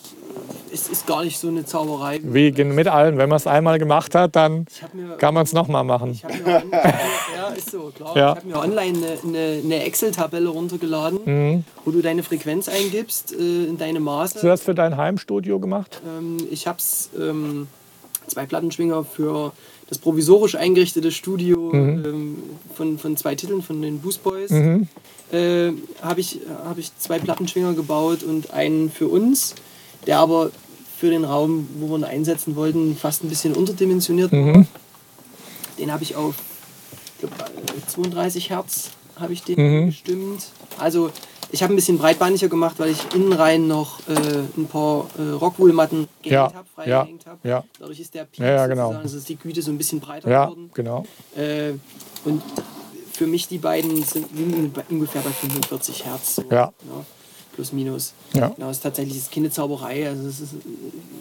es 0.78 0.88
ist 0.88 1.06
gar 1.06 1.24
nicht 1.24 1.38
so 1.38 1.48
eine 1.48 1.64
Zauberei. 1.64 2.20
Wie 2.22 2.52
mit 2.64 2.86
allen. 2.88 3.18
Wenn 3.18 3.28
man 3.28 3.36
es 3.36 3.46
einmal 3.46 3.78
gemacht 3.78 4.14
hat, 4.14 4.36
dann 4.36 4.66
hab 4.82 4.94
mir, 4.94 5.16
kann 5.16 5.34
man 5.34 5.44
es 5.44 5.52
nochmal 5.52 5.84
machen. 5.84 6.12
Ich 6.12 6.24
habe 6.24 6.34
mir, 6.38 6.62
ja, 7.36 7.48
ist 7.56 7.70
so, 7.70 7.90
klar. 7.94 8.16
Ja. 8.16 8.30
Ich 8.32 8.36
habe 8.38 8.46
mir 8.48 8.58
online 8.58 8.98
eine, 9.24 9.60
eine, 9.64 9.84
Excel-Tabelle 9.84 10.48
runtergeladen, 10.48 11.18
Mhm. 11.24 11.64
wo 11.84 11.90
du 11.90 12.00
deine 12.00 12.22
Frequenz 12.22 12.68
eingibst, 12.68 13.32
äh, 13.32 13.36
in 13.64 13.78
deine 13.78 13.98
Hast 13.98 14.34
du 14.36 14.38
Maße. 14.38 14.46
das 14.46 14.62
für 14.62 14.74
dein 14.74 14.96
Heimstudio 14.96 15.58
gemacht? 15.58 16.00
Ähm, 16.06 16.36
ich 16.50 16.66
habe 16.66 16.78
ähm, 17.18 17.66
zwei 18.26 18.46
Plattenschwinger 18.46 19.04
für 19.04 19.52
das 19.88 19.98
provisorisch 19.98 20.54
eingerichtete 20.54 21.10
Studio 21.10 21.70
Mhm. 21.72 22.04
ähm, 22.04 22.38
von, 22.74 22.98
von 22.98 23.16
zwei 23.16 23.34
Titeln 23.34 23.62
von 23.62 23.80
den 23.82 24.00
Boost 24.00 24.22
Boys. 24.22 24.50
Mhm. 24.50 24.86
äh, 25.32 25.72
habe 26.02 26.20
ich, 26.20 26.40
hab 26.64 26.78
ich 26.78 26.90
zwei 26.98 27.18
Plattenschwinger 27.18 27.72
gebaut 27.74 28.22
und 28.22 28.52
einen 28.52 28.90
für 28.90 29.08
uns, 29.08 29.54
der 30.06 30.18
aber 30.20 30.50
für 30.98 31.10
den 31.10 31.24
Raum, 31.24 31.68
wo 31.78 31.88
wir 31.88 31.96
ihn 31.98 32.04
einsetzen 32.04 32.56
wollten, 32.56 32.96
fast 32.96 33.22
ein 33.22 33.28
bisschen 33.28 33.54
unterdimensioniert. 33.54 34.32
Mhm. 34.32 34.66
Den 35.78 35.92
habe 35.92 36.02
ich 36.02 36.16
auf 36.16 36.34
glaub, 37.20 37.30
äh, 37.32 37.86
32 37.86 38.50
Hertz 38.50 38.90
habe 39.18 39.32
ich 39.32 39.42
den 39.44 39.56
Mhm. 39.82 39.86
gestimmt. 39.86 40.46
Also 40.76 41.10
ich 41.52 41.62
habe 41.62 41.72
ein 41.72 41.76
bisschen 41.76 41.98
breitbandiger 41.98 42.48
gemacht, 42.48 42.74
weil 42.78 42.90
ich 42.90 42.98
innen 43.14 43.32
rein 43.32 43.68
noch 43.68 44.00
äh, 44.08 44.12
ein 44.56 44.66
paar 44.66 45.06
äh, 45.18 45.22
Rockwool-Matten 45.30 46.08
gehängt 46.22 46.32
Ja, 46.32 46.52
habe, 46.52 46.68
frei 46.74 46.88
ja, 46.88 47.02
gehängt 47.02 47.26
habe. 47.26 47.48
ja. 47.48 47.64
Dadurch 47.78 48.00
ist 48.00 48.14
der 48.14 48.24
Peak 48.24 48.40
Ja, 48.40 48.46
ja, 48.54 48.66
genau. 48.66 48.92
also 48.92 49.16
ist 49.16 49.28
die 49.28 49.36
Güte 49.36 49.62
so 49.62 49.70
ein 49.70 49.78
bisschen 49.78 50.00
breiter 50.00 50.28
Ja, 50.28 50.44
geworden. 50.46 50.70
genau. 50.74 51.04
Äh, 51.36 51.74
und 52.24 52.42
für 53.12 53.26
mich 53.26 53.46
die 53.48 53.58
beiden 53.58 54.02
sind 54.04 54.26
ungefähr 54.90 55.22
bei 55.22 55.30
45 55.30 56.04
Hertz. 56.04 56.36
So, 56.36 56.44
Ja. 56.50 56.72
Plus 57.58 57.72
minus. 57.72 58.12
Ja. 58.34 58.50
Genau, 58.54 58.70
es 58.70 58.76
ist 58.76 58.82
tatsächlich 58.84 59.14
das 59.16 59.24
ist 59.24 59.32
keine 59.32 59.50
Zauberei. 59.50 60.08
Also 60.08 60.28
es 60.28 60.38
ist, 60.40 60.54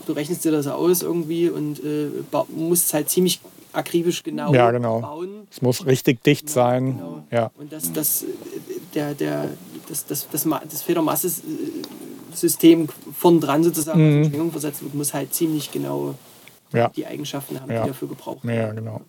du 0.05 0.13
rechnest 0.13 0.45
dir 0.45 0.51
das 0.51 0.67
aus 0.67 1.01
irgendwie 1.01 1.49
und 1.49 1.83
äh, 1.83 2.09
musst 2.55 2.85
es 2.85 2.93
halt 2.93 3.09
ziemlich 3.09 3.39
akribisch 3.73 4.21
genau, 4.21 4.53
Ja, 4.53 4.69
genau. 4.69 4.99
bauen. 5.01 5.47
Es 5.51 5.63
muss 5.63 5.83
richtig 5.87 6.23
dicht 6.23 6.47
sein. 6.47 6.97
Genau. 6.97 7.23
Ja. 7.31 7.49
Und 7.57 7.73
das, 7.73 7.91
das, 7.91 8.23
der, 8.93 9.15
der, 9.15 9.49
das, 9.89 10.05
das, 10.05 10.27
das, 10.31 10.45
das 10.71 10.83
Federmasse-System 10.83 12.87
vorn 13.17 13.41
dran 13.41 13.63
sozusagen 13.63 13.99
Mhm. 14.17 14.23
in 14.23 14.29
Schwingung 14.29 14.51
versetzt 14.51 14.83
wird, 14.83 14.93
muss 14.93 15.15
halt 15.15 15.33
ziemlich 15.33 15.71
genau 15.71 16.13
Ja. 16.71 16.89
die 16.89 17.07
Eigenschaften 17.07 17.59
haben, 17.59 17.71
Ja. 17.71 17.81
die 17.81 17.87
dafür 17.89 18.09
gebraucht 18.09 18.43
ja, 18.43 18.49
werden. 18.49 18.75
genau. 18.75 19.01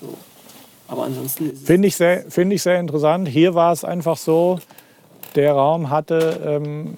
So. 0.00 0.14
Aber 0.86 1.04
ansonsten 1.04 1.50
es 1.50 1.62
Finde 1.62 1.88
ich, 1.88 1.96
sehr, 1.96 2.30
finde 2.30 2.54
ich 2.54 2.62
sehr 2.62 2.78
interessant. 2.78 3.26
Hier 3.26 3.54
war 3.54 3.72
es 3.72 3.84
einfach 3.84 4.16
so, 4.18 4.60
der 5.34 5.52
Raum 5.52 5.90
hatte 5.90 6.40
ähm, 6.44 6.96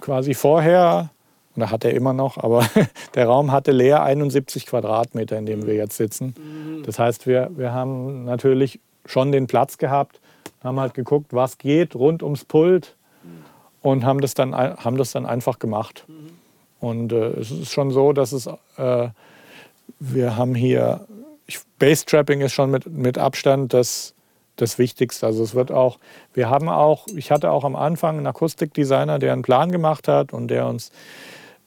quasi 0.00 0.34
vorher, 0.34 1.10
oder 1.56 1.70
hat 1.70 1.84
er 1.84 1.92
immer 1.94 2.12
noch, 2.12 2.38
aber 2.38 2.66
der 3.14 3.26
Raum 3.26 3.52
hatte 3.52 3.72
leer 3.72 4.02
71 4.02 4.66
Quadratmeter, 4.66 5.36
in 5.38 5.46
dem 5.46 5.66
wir 5.66 5.74
jetzt 5.74 5.96
sitzen. 5.96 6.34
Das 6.86 6.98
heißt, 6.98 7.26
wir, 7.26 7.50
wir 7.56 7.72
haben 7.72 8.24
natürlich 8.24 8.80
schon 9.06 9.32
den 9.32 9.46
Platz 9.46 9.78
gehabt, 9.78 10.20
haben 10.62 10.78
halt 10.78 10.94
geguckt, 10.94 11.32
was 11.32 11.58
geht 11.58 11.94
rund 11.94 12.22
ums 12.22 12.44
Pult 12.44 12.96
und 13.82 14.04
haben 14.04 14.20
das 14.20 14.34
dann, 14.34 14.54
haben 14.54 14.96
das 14.96 15.12
dann 15.12 15.26
einfach 15.26 15.58
gemacht. 15.58 16.04
Und 16.80 17.12
äh, 17.12 17.30
es 17.38 17.50
ist 17.50 17.72
schon 17.72 17.90
so, 17.90 18.12
dass 18.12 18.32
es, 18.32 18.46
äh, 18.76 19.08
wir 19.98 20.36
haben 20.36 20.54
hier, 20.54 21.06
ich, 21.46 21.60
Bass-Trapping 21.78 22.40
ist 22.40 22.52
schon 22.52 22.70
mit, 22.70 22.86
mit 22.86 23.18
Abstand 23.18 23.74
das, 23.74 24.14
das 24.60 24.78
Wichtigste. 24.78 25.26
Also 25.26 25.42
es 25.42 25.54
wird 25.54 25.72
auch, 25.72 25.98
wir 26.34 26.50
haben 26.50 26.68
auch, 26.68 27.06
ich 27.14 27.30
hatte 27.30 27.50
auch 27.50 27.64
am 27.64 27.76
Anfang 27.76 28.16
einen 28.16 28.26
Akustikdesigner, 28.26 29.18
der 29.18 29.32
einen 29.32 29.42
Plan 29.42 29.70
gemacht 29.72 30.08
hat 30.08 30.32
und 30.32 30.48
der 30.48 30.66
uns, 30.66 30.90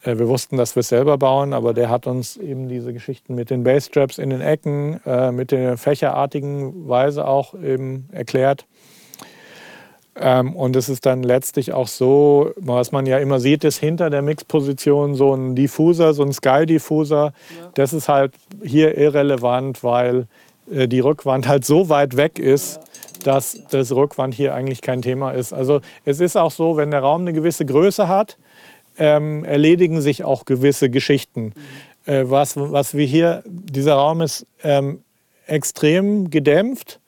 äh, 0.03 0.17
wir 0.17 0.27
wussten, 0.27 0.57
dass 0.57 0.75
wir 0.75 0.81
es 0.81 0.89
selber 0.89 1.17
bauen, 1.17 1.53
aber 1.53 1.73
der 1.73 1.89
hat 1.89 2.07
uns 2.07 2.37
eben 2.37 2.67
diese 2.67 2.93
Geschichten 2.93 3.35
mit 3.35 3.49
den 3.49 3.63
Bassstraps 3.63 4.17
in 4.17 4.29
den 4.29 4.41
Ecken, 4.41 4.99
äh, 5.05 5.31
mit 5.31 5.51
der 5.51 5.77
fächerartigen 5.77 6.87
Weise 6.87 7.27
auch 7.27 7.53
eben 7.53 8.09
erklärt. 8.11 8.65
Ähm, 10.15 10.55
und 10.55 10.75
es 10.75 10.89
ist 10.89 11.05
dann 11.05 11.23
letztlich 11.23 11.73
auch 11.73 11.87
so, 11.87 12.51
was 12.57 12.91
man 12.91 13.05
ja 13.07 13.17
immer 13.17 13.39
sieht, 13.39 13.63
ist 13.63 13.79
hinter 13.79 14.09
der 14.11 14.21
Mixposition 14.21 15.15
so 15.15 15.33
ein 15.33 15.55
Diffuser, 15.55 16.13
so 16.13 16.23
ein 16.23 16.31
Sky-Diffuser. 16.31 17.33
Das 17.73 17.93
ist 17.93 18.09
halt 18.09 18.33
hier 18.63 18.95
irrelevant, 18.95 19.83
weil 19.83 20.27
die 20.67 20.99
Rückwand 20.99 21.47
halt 21.47 21.65
so 21.65 21.89
weit 21.89 22.15
weg 22.17 22.39
ist, 22.39 22.79
dass 23.23 23.59
das 23.69 23.91
Rückwand 23.91 24.33
hier 24.33 24.53
eigentlich 24.53 24.81
kein 24.81 25.01
Thema 25.01 25.31
ist. 25.31 25.53
Also 25.53 25.81
es 26.05 26.19
ist 26.19 26.37
auch 26.37 26.51
so, 26.51 26.77
wenn 26.77 26.91
der 26.91 27.01
Raum 27.01 27.21
eine 27.21 27.33
gewisse 27.33 27.65
Größe 27.65 28.07
hat, 28.07 28.37
ähm, 28.97 29.43
erledigen 29.43 30.01
sich 30.01 30.23
auch 30.23 30.45
gewisse 30.45 30.89
Geschichten. 30.89 31.53
Äh, 32.05 32.25
was, 32.25 32.55
was 32.57 32.93
wir 32.93 33.05
hier, 33.05 33.43
dieser 33.45 33.95
Raum 33.95 34.21
ist 34.21 34.45
ähm, 34.63 35.03
extrem 35.47 36.29
gedämpft, 36.29 36.99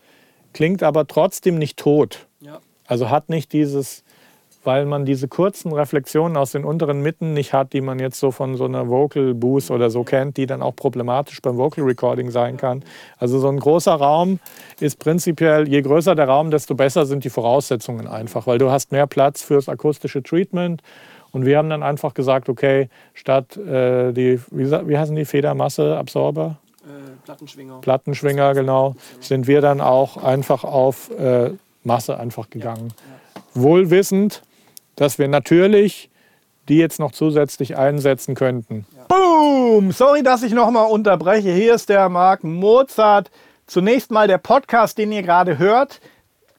klingt 0.53 0.83
aber 0.83 1.07
trotzdem 1.07 1.57
nicht 1.57 1.77
tot. 1.77 2.27
ja. 2.39 2.59
Also 2.87 3.09
hat 3.09 3.29
nicht 3.29 3.51
dieses, 3.51 4.03
weil 4.65 4.85
man 4.85 5.05
diese 5.05 5.27
kurzen 5.27 5.71
Reflexionen 5.71 6.35
aus 6.35 6.51
den 6.51 6.65
unteren 6.65 7.01
Mitten 7.01 7.33
nicht 7.33 7.53
hat, 7.53 7.73
die 7.73 7.81
man 7.81 7.99
jetzt 7.99 8.19
so 8.19 8.31
von 8.31 8.57
so 8.57 8.65
einer 8.65 8.89
Vocal 8.89 9.33
Boost 9.33 9.71
oder 9.71 9.89
so 9.89 10.03
kennt, 10.03 10.37
die 10.37 10.45
dann 10.45 10.61
auch 10.61 10.75
problematisch 10.75 11.41
beim 11.41 11.57
Vocal 11.57 11.83
Recording 11.83 12.31
sein 12.31 12.57
kann. 12.57 12.83
Also 13.17 13.39
so 13.39 13.47
ein 13.47 13.59
großer 13.59 13.93
Raum 13.93 14.39
ist 14.79 14.99
prinzipiell, 14.99 15.67
je 15.67 15.81
größer 15.81 16.15
der 16.15 16.27
Raum, 16.27 16.51
desto 16.51 16.75
besser 16.75 17.05
sind 17.05 17.23
die 17.23 17.29
Voraussetzungen 17.29 18.07
einfach, 18.07 18.47
weil 18.47 18.57
du 18.57 18.71
hast 18.71 18.91
mehr 18.91 19.07
Platz 19.07 19.41
fürs 19.43 19.69
akustische 19.69 20.23
Treatment. 20.23 20.81
Und 21.31 21.45
wir 21.45 21.57
haben 21.57 21.69
dann 21.69 21.83
einfach 21.83 22.13
gesagt, 22.13 22.47
okay, 22.47 22.89
statt 23.13 23.57
äh, 23.57 24.13
die, 24.13 24.39
wie, 24.51 24.71
wie 24.71 24.97
heißen 24.97 25.15
die 25.15 25.25
Federmasse-Absorber? 25.25 26.57
Äh, 26.85 26.87
Plattenschwinger. 27.25 27.81
Plattenschwinger, 27.81 28.53
genau, 28.53 28.95
sind 29.19 29.45
wir 29.45 29.59
dann 29.59 29.81
auch 29.81 30.15
einfach 30.15 30.63
auf 30.63 31.11
äh, 31.11 31.51
Masse 31.83 32.17
einfach 32.17 32.49
gegangen. 32.49 32.93
Wohl 33.53 33.89
wissend, 33.89 34.43
dass 34.95 35.19
wir 35.19 35.27
natürlich 35.27 36.09
die 36.69 36.77
jetzt 36.77 36.99
noch 36.99 37.11
zusätzlich 37.11 37.77
einsetzen 37.77 38.35
könnten. 38.35 38.85
Boom! 39.07 39.91
Sorry, 39.91 40.23
dass 40.23 40.43
ich 40.43 40.53
nochmal 40.53 40.89
unterbreche. 40.89 41.51
Hier 41.51 41.75
ist 41.75 41.89
der 41.89 42.09
Marc 42.09 42.43
Mozart. 42.43 43.29
Zunächst 43.67 44.11
mal 44.11 44.27
der 44.27 44.37
Podcast, 44.37 44.97
den 44.97 45.11
ihr 45.11 45.23
gerade 45.23 45.59
hört. 45.59 46.01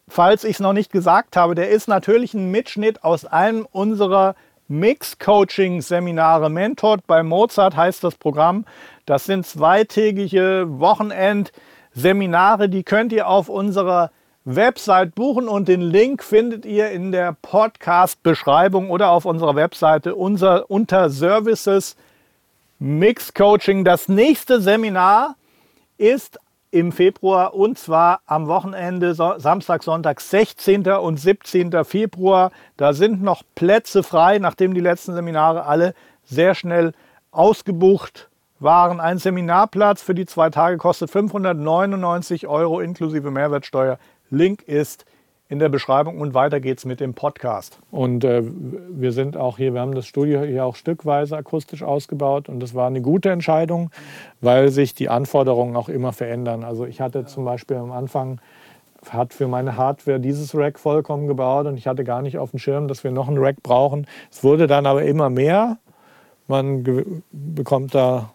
Falls 0.09 0.45
ich 0.45 0.55
es 0.55 0.61
noch 0.61 0.73
nicht 0.73 0.93
gesagt 0.93 1.37
habe, 1.37 1.57
der 1.57 1.71
ist 1.71 1.89
natürlich 1.89 2.35
ein 2.35 2.51
Mitschnitt 2.51 3.03
aus 3.03 3.25
einem 3.25 3.67
unserer 3.73 4.37
Mix-Coaching-Seminare. 4.69 6.51
Mentored 6.51 7.07
bei 7.07 7.25
Mozart 7.25 7.77
heißt 7.77 8.05
das 8.05 8.15
Programm. 8.15 8.65
Das 9.07 9.25
sind 9.25 9.47
zweitägige 9.47 10.67
Wochenend-Seminare, 10.69 12.69
die 12.69 12.85
könnt 12.85 13.13
ihr 13.13 13.29
auf 13.29 13.49
unserer 13.49 14.11
Website 14.49 15.17
buchen 15.17 15.49
und 15.49 15.67
den 15.67 15.81
Link 15.81 16.23
findet 16.23 16.65
ihr 16.65 16.93
in 16.93 17.11
der 17.11 17.37
Podcast-Beschreibung 17.43 18.91
oder 18.91 19.11
auf 19.11 19.25
unserer 19.25 19.57
Webseite 19.57 20.15
unser, 20.15 20.71
unter 20.71 21.11
Services 21.11 21.97
Mix 22.79 23.35
Coaching. 23.35 23.85
Das 23.85 24.09
nächste 24.09 24.61
Seminar 24.61 25.35
ist 25.99 26.39
im 26.71 26.93
Februar 26.93 27.55
und 27.55 27.77
zwar 27.77 28.21
am 28.27 28.47
Wochenende 28.47 29.17
Samstag, 29.17 29.83
Sonntag, 29.83 30.21
16. 30.21 30.87
und 30.87 31.17
17. 31.17 31.85
Februar. 31.85 32.53
Da 32.77 32.93
sind 32.93 33.25
noch 33.25 33.43
Plätze 33.57 34.05
frei, 34.05 34.39
nachdem 34.39 34.75
die 34.75 34.81
letzten 34.81 35.13
Seminare 35.13 35.67
alle 35.67 35.93
sehr 36.23 36.55
schnell 36.55 36.93
ausgebucht 37.33 38.29
waren. 38.61 39.01
Ein 39.01 39.19
Seminarplatz 39.19 40.03
für 40.03 40.15
die 40.15 40.27
zwei 40.27 40.51
Tage 40.51 40.77
kostet 40.77 41.11
599 41.11 42.47
Euro 42.47 42.79
inklusive 42.79 43.33
Mehrwertsteuer. 43.33 43.99
Link 44.31 44.63
ist 44.63 45.05
in 45.49 45.59
der 45.61 45.69
Beschreibung 45.69 46.19
und 46.19 46.35
weiter 46.35 46.59
geht's 46.61 46.85
mit 46.85 46.99
dem 46.99 47.15
Podcast. 47.15 47.79
Und 47.91 48.25
äh, 48.25 48.43
wir 48.43 49.13
sind 49.13 49.37
auch 49.37 49.59
hier, 49.59 49.75
wir 49.75 49.81
haben 49.81 49.95
das 49.95 50.07
Studio 50.07 50.43
hier 50.43 50.65
auch 50.65 50.75
stückweise 50.75 51.37
akustisch 51.37 51.83
ausgebaut 51.83 52.49
und 52.49 52.59
das 52.61 52.75
war 52.75 52.89
eine 52.89 53.01
gute 53.01 53.31
Entscheidung, 53.31 53.91
weil 54.41 54.71
sich 54.71 54.95
die 54.95 55.09
Anforderungen 55.09 55.77
auch 55.77 55.89
immer 55.89 56.13
verändern. 56.13 56.65
Also 56.65 56.85
ich 56.85 57.01
hatte 57.01 57.27
zum 57.27 57.45
Beispiel 57.45 57.77
am 57.77 57.93
Anfang 57.93 58.41
hat 59.09 59.33
für 59.33 59.47
meine 59.47 59.77
Hardware 59.77 60.19
dieses 60.19 60.53
Rack 60.57 60.81
vollkommen 60.81 61.29
gebaut 61.29 61.67
und 61.67 61.77
ich 61.77 61.87
hatte 61.87 62.03
gar 62.03 62.23
nicht 62.23 62.39
auf 62.39 62.51
dem 62.51 62.59
Schirm, 62.59 62.89
dass 62.89 63.05
wir 63.05 63.13
noch 63.13 63.29
ein 63.29 63.39
Rack 63.39 63.63
brauchen. 63.63 64.07
Es 64.33 64.43
wurde 64.43 64.67
dann 64.67 64.85
aber 64.85 65.05
immer 65.05 65.31
mehr. 65.31 65.79
Man 66.49 67.23
bekommt 67.31 67.95
da 67.95 68.33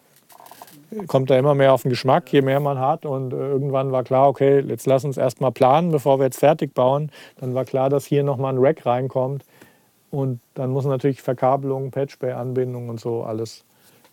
kommt 1.06 1.30
da 1.30 1.38
immer 1.38 1.54
mehr 1.54 1.72
auf 1.72 1.82
den 1.82 1.90
Geschmack, 1.90 2.32
je 2.32 2.42
mehr 2.42 2.60
man 2.60 2.78
hat. 2.78 3.06
Und 3.06 3.32
äh, 3.32 3.36
irgendwann 3.36 3.92
war 3.92 4.04
klar, 4.04 4.28
okay, 4.28 4.60
jetzt 4.60 4.86
lass 4.86 5.04
uns 5.04 5.16
erst 5.16 5.40
mal 5.40 5.50
planen, 5.50 5.90
bevor 5.90 6.18
wir 6.18 6.24
jetzt 6.24 6.38
fertig 6.38 6.74
bauen. 6.74 7.10
Dann 7.40 7.54
war 7.54 7.64
klar, 7.64 7.88
dass 7.88 8.04
hier 8.04 8.22
nochmal 8.22 8.54
ein 8.54 8.58
Rack 8.58 8.84
reinkommt. 8.86 9.44
Und 10.10 10.40
dann 10.54 10.70
muss 10.70 10.84
natürlich 10.84 11.22
Verkabelung, 11.22 11.90
Patchbay-Anbindung 11.90 12.88
und 12.88 13.00
so 13.00 13.22
alles 13.22 13.64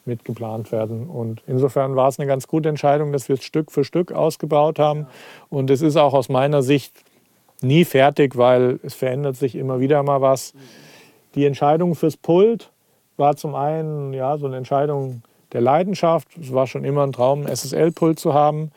mit 0.06 0.24
geplant 0.24 0.72
werden. 0.72 1.08
Und 1.08 1.44
insofern 1.46 1.96
war 1.96 2.08
es 2.08 2.20
eine 2.20 2.28
ganz 2.28 2.48
gute 2.48 2.70
Entscheidung, 2.70 3.12
dass 3.12 3.28
wir 3.28 3.36
es 3.36 3.44
Stück 3.44 3.72
für 3.72 3.84
Stück 3.84 4.12
ausgebaut 4.12 4.80
haben. 4.80 5.08
Und 5.50 5.70
es 5.70 5.82
ist 5.82 5.98
auch 5.98 6.14
aus 6.14 6.30
meiner 6.30 6.62
Sicht 6.62 6.94
nie 7.62 7.84
fertig, 7.84 8.38
weil 8.38 8.80
es 8.84 8.94
verändert 8.94 9.36
sich 9.36 9.56
immer 9.56 9.80
wieder 9.80 10.02
mal 10.04 10.22
was. 10.22 10.54
Die 11.36 11.46
Entscheidung 11.46 11.96
fürs 11.96 12.18
Pult 12.18 12.72
war 13.18 13.36
zum 13.36 13.54
einen 13.54 14.14
ja, 14.14 14.38
so 14.38 14.48
eine 14.48 14.58
Entscheidung 14.58 15.22
der 15.54 15.62
Leidenschaft. 15.62 16.28
Es 16.40 16.54
war 16.54 16.68
schon 16.68 16.84
immer 16.84 17.04
ein 17.04 17.12
Traum, 17.12 17.48
SSL-Pult 17.48 18.20
zu 18.20 18.34
haben. 18.34 18.72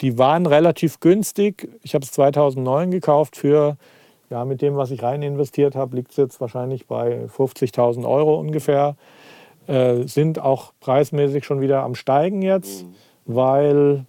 Die 0.00 0.18
waren 0.18 0.46
relativ 0.46 1.00
günstig. 1.00 1.68
Ich 1.82 1.94
habe 1.94 2.04
es 2.04 2.12
2009 2.12 2.90
gekauft 2.90 3.36
für, 3.36 3.76
ja, 4.30 4.44
mit 4.44 4.62
dem, 4.62 4.76
was 4.76 4.90
ich 4.90 5.02
rein 5.02 5.22
investiert 5.22 5.74
habe, 5.76 5.96
liegt 5.96 6.12
es 6.12 6.16
jetzt 6.16 6.40
wahrscheinlich 6.40 6.86
bei 6.86 7.26
50.000 7.36 8.08
Euro 8.08 8.38
ungefähr. 8.38 8.96
Äh, 9.66 10.04
sind 10.04 10.38
auch 10.40 10.72
preismäßig 10.80 11.44
schon 11.44 11.60
wieder 11.60 11.82
am 11.82 11.94
Steigen 11.94 12.42
jetzt, 12.42 12.84
mhm. 12.84 12.94
weil 13.26 14.04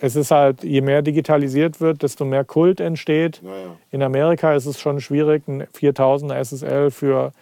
es 0.00 0.16
ist 0.16 0.30
halt, 0.30 0.64
je 0.64 0.80
mehr 0.80 1.02
digitalisiert 1.02 1.80
wird, 1.80 2.02
desto 2.02 2.24
mehr 2.24 2.44
Kult 2.44 2.80
entsteht. 2.80 3.42
Ja. 3.44 3.76
In 3.90 4.02
Amerika 4.02 4.54
ist 4.54 4.66
es 4.66 4.80
schon 4.80 5.00
schwierig, 5.00 5.46
ein 5.46 5.64
4000er 5.64 6.42
SSL 6.42 6.90
für, 6.90 7.32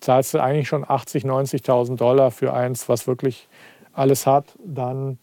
zahlst 0.00 0.34
du 0.34 0.38
eigentlich 0.38 0.68
schon 0.68 0.84
80.000, 0.84 1.26
90.000 1.26 1.96
Dollar 1.96 2.30
für 2.30 2.52
eins, 2.52 2.88
was 2.88 3.06
wirklich 3.06 3.48
alles 3.92 4.26
hat. 4.26 4.46
Dann 4.64 5.18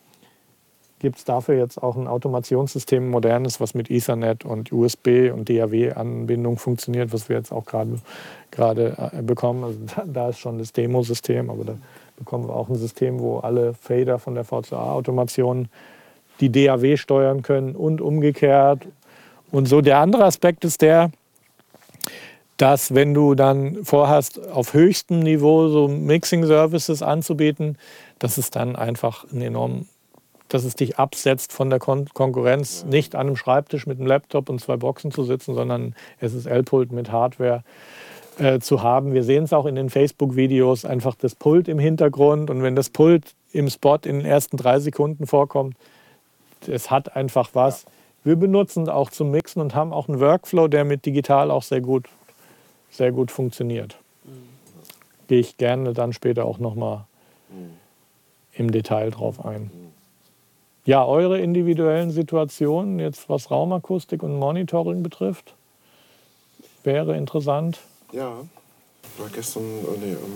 gibt 1.00 1.18
es 1.18 1.26
dafür 1.26 1.56
jetzt 1.56 1.82
auch 1.82 1.96
ein 1.96 2.08
Automationssystem, 2.08 3.06
ein 3.06 3.10
modernes, 3.10 3.60
was 3.60 3.74
mit 3.74 3.92
Ethernet 3.92 4.46
und 4.46 4.72
USB 4.72 5.32
und 5.32 5.50
DAW-Anbindung 5.50 6.58
funktioniert, 6.58 7.14
was 7.14 7.30
wir 7.30 7.38
jetzt 7.38 7.52
auch 7.52 7.66
gerade 7.66 9.12
äh, 9.14 9.22
bekommen. 9.22 9.64
Also 9.64 9.80
da, 9.96 10.04
da, 10.06 10.30
ist 10.30 10.40
schon 10.40 10.58
das 10.58 10.74
Demo-System, 10.74 11.50
aber 11.50 11.66
da 11.66 11.76
bekommen 12.18 12.48
wir 12.48 12.56
auch 12.56 12.70
ein 12.70 12.76
System, 12.76 13.20
wo 13.20 13.40
alle 13.40 13.74
Fader 13.74 14.18
von 14.18 14.34
der 14.34 14.44
VCA-Automation 14.44 15.70
die 16.40 16.52
DAW 16.52 16.98
steuern 16.98 17.42
können 17.42 17.76
und 17.76 18.02
umgekehrt. 18.02 18.88
Und 19.52 19.68
so 19.68 19.82
der 19.82 20.00
andere 20.00 20.26
Aspekt 20.26 20.66
ist 20.66 20.82
der, 20.82 21.12
dass 22.58 22.96
wenn 22.96 23.14
du 23.14 23.36
dann 23.36 23.86
vorhast, 23.86 24.50
auf 24.50 24.74
höchstem 24.74 25.20
Niveau 25.20 25.70
so 25.70 25.88
Mixing-Services 25.88 27.04
anzubieten, 27.04 27.78
dass 28.20 28.38
es 28.38 28.50
dann 28.50 28.76
einfach 28.76 29.26
ein 29.32 29.42
enorm, 29.42 29.86
dass 30.48 30.64
es 30.64 30.76
dich 30.76 30.98
absetzt 30.98 31.54
von 31.54 31.70
der 31.70 31.80
Kon 31.80 32.10
Konkurrenz, 32.14 32.84
nicht 32.86 33.16
an 33.16 33.28
einem 33.28 33.36
Schreibtisch 33.36 33.86
mit 33.86 34.00
einem 34.00 34.08
Laptop 34.08 34.50
und 34.50 34.60
zwei 34.60 34.78
Boxen 34.78 35.12
zu 35.12 35.24
sitzen, 35.24 35.54
sondern 35.54 35.96
SSL-Pult 36.20 36.92
mit 36.92 37.12
Hardware 37.12 37.64
äh, 38.40 38.60
zu 38.60 38.82
haben. 38.82 39.14
Wir 39.14 39.24
sehen 39.24 39.44
es 39.44 39.54
auch 39.54 39.68
in 39.68 39.76
den 39.76 39.92
Facebook-Videos, 39.92 40.84
einfach 40.84 41.14
das 41.16 41.36
Pult 41.36 41.68
im 41.68 41.78
Hintergrund 41.78 42.50
und 42.50 42.64
wenn 42.64 42.76
das 42.76 42.90
Pult 42.90 43.36
im 43.52 43.70
Spot 43.70 44.00
in 44.04 44.20
den 44.20 44.26
ersten 44.26 44.58
drei 44.58 44.80
Sekunden 44.80 45.28
vorkommt, 45.28 45.76
es 46.66 46.90
hat 46.90 47.16
einfach 47.16 47.52
was. 47.54 47.86
Wir 48.24 48.36
benutzen 48.36 48.84
es 48.84 48.90
auch 48.90 49.12
zum 49.12 49.30
Mixen 49.30 49.62
und 49.62 49.76
haben 49.76 49.94
auch 49.94 50.10
einen 50.10 50.20
Workflow, 50.20 50.68
der 50.68 50.86
mit 50.86 51.06
digital 51.06 51.52
auch 51.52 51.64
sehr 51.64 51.82
gut, 51.82 52.10
sehr 52.98 53.12
gut 53.12 53.32
funktioniert. 53.32 53.98
Gehe 55.28 55.40
ich 55.40 55.58
gerne 55.58 55.94
dann 55.94 56.14
später 56.14 56.46
auch 56.46 56.58
nochmal 56.58 57.06
im 58.54 58.72
Detail 58.72 59.12
drauf 59.12 59.46
ein. 59.46 59.72
Ja, 60.86 61.06
eure 61.06 61.40
individuellen 61.40 62.12
Situationen, 62.12 63.00
jetzt 63.00 63.30
was 63.30 63.52
Raumakustik 63.52 64.24
und 64.24 64.40
Monitoring 64.40 65.04
betrifft, 65.04 65.54
wäre 66.84 67.16
interessant. 67.18 67.80
Ja, 68.14 68.40
ich 69.04 69.22
war 69.22 69.30
gestern 69.30 69.64
oh 69.84 69.98
nee, 70.00 70.16
um, 70.16 70.32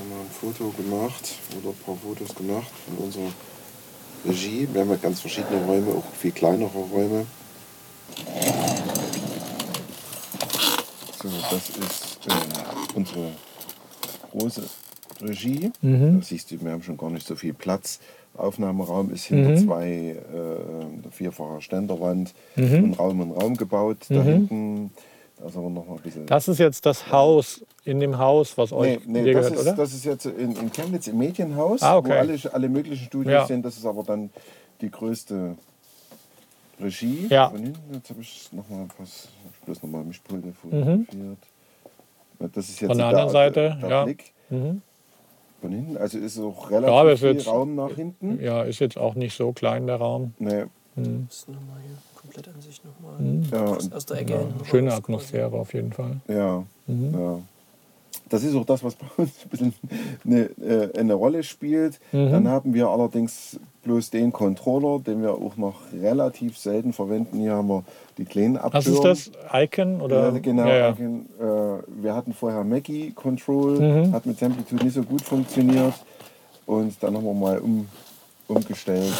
ein 0.00 0.30
Foto 0.30 0.70
gemacht 0.70 1.34
oder 1.60 1.70
ein 1.70 1.76
paar 1.84 1.96
Fotos 1.96 2.34
gemacht 2.34 2.70
von 2.86 3.04
unserer 3.04 3.30
Regie. 4.24 4.66
Wir 4.72 4.80
haben 4.80 4.90
ja 4.90 4.96
ganz 4.96 5.20
verschiedene 5.20 5.62
Räume, 5.66 5.92
auch 5.92 6.14
viel 6.14 6.32
kleinere 6.32 6.78
Räume. 6.78 7.26
So, 11.22 11.28
das 11.50 11.68
ist 11.70 12.18
äh, 12.26 12.96
unsere 12.96 13.28
große 14.32 14.62
Regie. 15.22 15.70
Mhm. 15.80 16.18
Da 16.20 16.26
siehst 16.26 16.50
du, 16.50 16.60
wir 16.60 16.72
haben 16.72 16.82
schon 16.82 16.96
gar 16.96 17.10
nicht 17.10 17.26
so 17.26 17.36
viel 17.36 17.54
Platz. 17.54 18.00
Aufnahmeraum 18.34 19.12
ist 19.12 19.24
hinter 19.24 19.50
mhm. 19.50 19.58
zwei 19.58 20.16
äh, 20.16 21.10
vierfacher 21.10 21.60
Ständerwand 21.60 22.34
mhm. 22.56 22.84
und 22.84 22.98
Raum 22.98 23.20
und 23.20 23.30
Raum 23.32 23.56
gebaut. 23.56 23.98
Da 24.08 24.22
mhm. 24.22 24.24
hinten 24.24 24.90
das 25.42 25.52
ist 25.52 25.56
aber 25.56 25.70
noch 25.70 25.86
mal 25.86 25.96
ein 25.96 26.02
bisschen. 26.02 26.26
Das 26.26 26.46
ist 26.46 26.58
jetzt 26.58 26.86
das 26.86 27.10
Haus, 27.10 27.64
in 27.84 27.98
dem 27.98 28.18
Haus, 28.18 28.56
was 28.56 28.72
euch 28.72 29.00
nee, 29.06 29.22
nee, 29.22 29.32
das 29.32 29.48
gehört, 29.48 29.54
ist, 29.54 29.60
oder? 29.60 29.76
Das 29.76 29.92
ist 29.92 30.04
jetzt 30.04 30.26
in, 30.26 30.54
in 30.56 30.70
Chemnitz 30.72 31.08
im 31.08 31.18
Medienhaus, 31.18 31.82
ah, 31.82 31.96
okay. 31.96 32.10
wo 32.10 32.14
alle, 32.14 32.38
alle 32.52 32.68
möglichen 32.68 33.04
Studios 33.04 33.32
ja. 33.32 33.46
sind. 33.46 33.64
Das 33.64 33.76
ist 33.76 33.84
aber 33.84 34.04
dann 34.04 34.30
die 34.80 34.90
größte 34.90 35.56
Regie. 36.82 37.26
Ja. 37.28 37.50
Von 37.50 37.62
hinten, 37.62 37.94
jetzt 37.94 38.10
habe 38.10 38.20
ich 38.20 38.52
nochmal 38.52 38.86
was, 38.98 39.28
ich 39.52 39.64
bloß 39.64 39.82
nochmal 39.82 40.04
Mischpulte 40.04 40.52
fotografiert. 40.52 41.14
Mhm. 41.14 41.36
Das 42.52 42.68
ist 42.68 42.80
jetzt 42.80 42.88
Von 42.88 42.98
der 42.98 43.06
anderen 43.06 43.30
Seite, 43.30 43.78
der 43.80 43.88
ja. 43.88 44.04
Blick. 44.04 44.32
Mhm. 44.50 44.82
Von 45.60 45.70
hinten, 45.70 45.96
also 45.96 46.18
ist 46.18 46.38
auch 46.40 46.70
relativ 46.70 46.92
ja, 46.92 47.16
viel 47.16 47.32
jetzt, 47.34 47.46
Raum 47.46 47.76
nach 47.76 47.94
hinten. 47.94 48.42
Ja, 48.42 48.62
ist 48.64 48.80
jetzt 48.80 48.98
auch 48.98 49.14
nicht 49.14 49.36
so 49.36 49.52
klein 49.52 49.86
der 49.86 49.96
Raum. 49.96 50.34
Nee. 50.38 50.64
Mhm. 50.96 51.28
nochmal 51.46 51.80
hier. 51.86 51.96
Komplettansicht 52.22 52.84
nochmal 52.84 53.18
mhm. 53.18 53.46
ja, 53.50 53.96
aus 53.96 54.06
der 54.06 54.18
Ecke. 54.18 54.32
Ja, 54.34 54.64
schöne 54.64 54.92
Atmosphäre 54.94 55.52
auf 55.52 55.74
jeden 55.74 55.92
Fall. 55.92 56.20
Ja, 56.28 56.64
mhm. 56.86 57.14
ja. 57.14 57.38
Das 58.32 58.44
ist 58.44 58.54
auch 58.54 58.64
das, 58.64 58.82
was 58.82 58.94
bei 58.94 59.06
uns 59.18 59.30
ein 59.44 59.48
bisschen 59.50 59.74
eine, 60.24 60.40
äh, 60.58 60.98
eine 60.98 61.12
Rolle 61.12 61.42
spielt. 61.42 62.00
Mhm. 62.12 62.30
Dann 62.30 62.48
haben 62.48 62.72
wir 62.72 62.88
allerdings 62.88 63.60
bloß 63.82 64.08
den 64.08 64.32
Controller, 64.32 65.00
den 65.00 65.20
wir 65.20 65.32
auch 65.32 65.58
noch 65.58 65.74
relativ 65.92 66.56
selten 66.56 66.94
verwenden. 66.94 67.40
Hier 67.40 67.52
haben 67.52 67.68
wir 67.68 67.84
die 68.16 68.24
kleinen 68.24 68.56
Abhörer. 68.56 68.72
Was 68.72 68.86
ist 68.86 69.04
das? 69.04 69.30
Icon? 69.52 70.00
Oder? 70.00 70.32
Ja, 70.32 70.38
genau, 70.38 70.66
ja, 70.66 70.76
ja. 70.76 70.90
Icon. 70.90 71.26
Äh, 71.38 72.02
wir 72.02 72.14
hatten 72.14 72.32
vorher 72.32 72.64
Mackie 72.64 73.10
Control, 73.10 73.78
mhm. 73.78 74.12
hat 74.12 74.24
mit 74.24 74.38
Samplitude 74.38 74.82
nicht 74.82 74.94
so 74.94 75.02
gut 75.02 75.20
funktioniert. 75.20 75.94
Und 76.64 76.94
dann 77.02 77.14
haben 77.14 77.24
wir 77.24 77.34
mal 77.34 77.58
um, 77.58 77.86
umgestellt. 78.48 79.12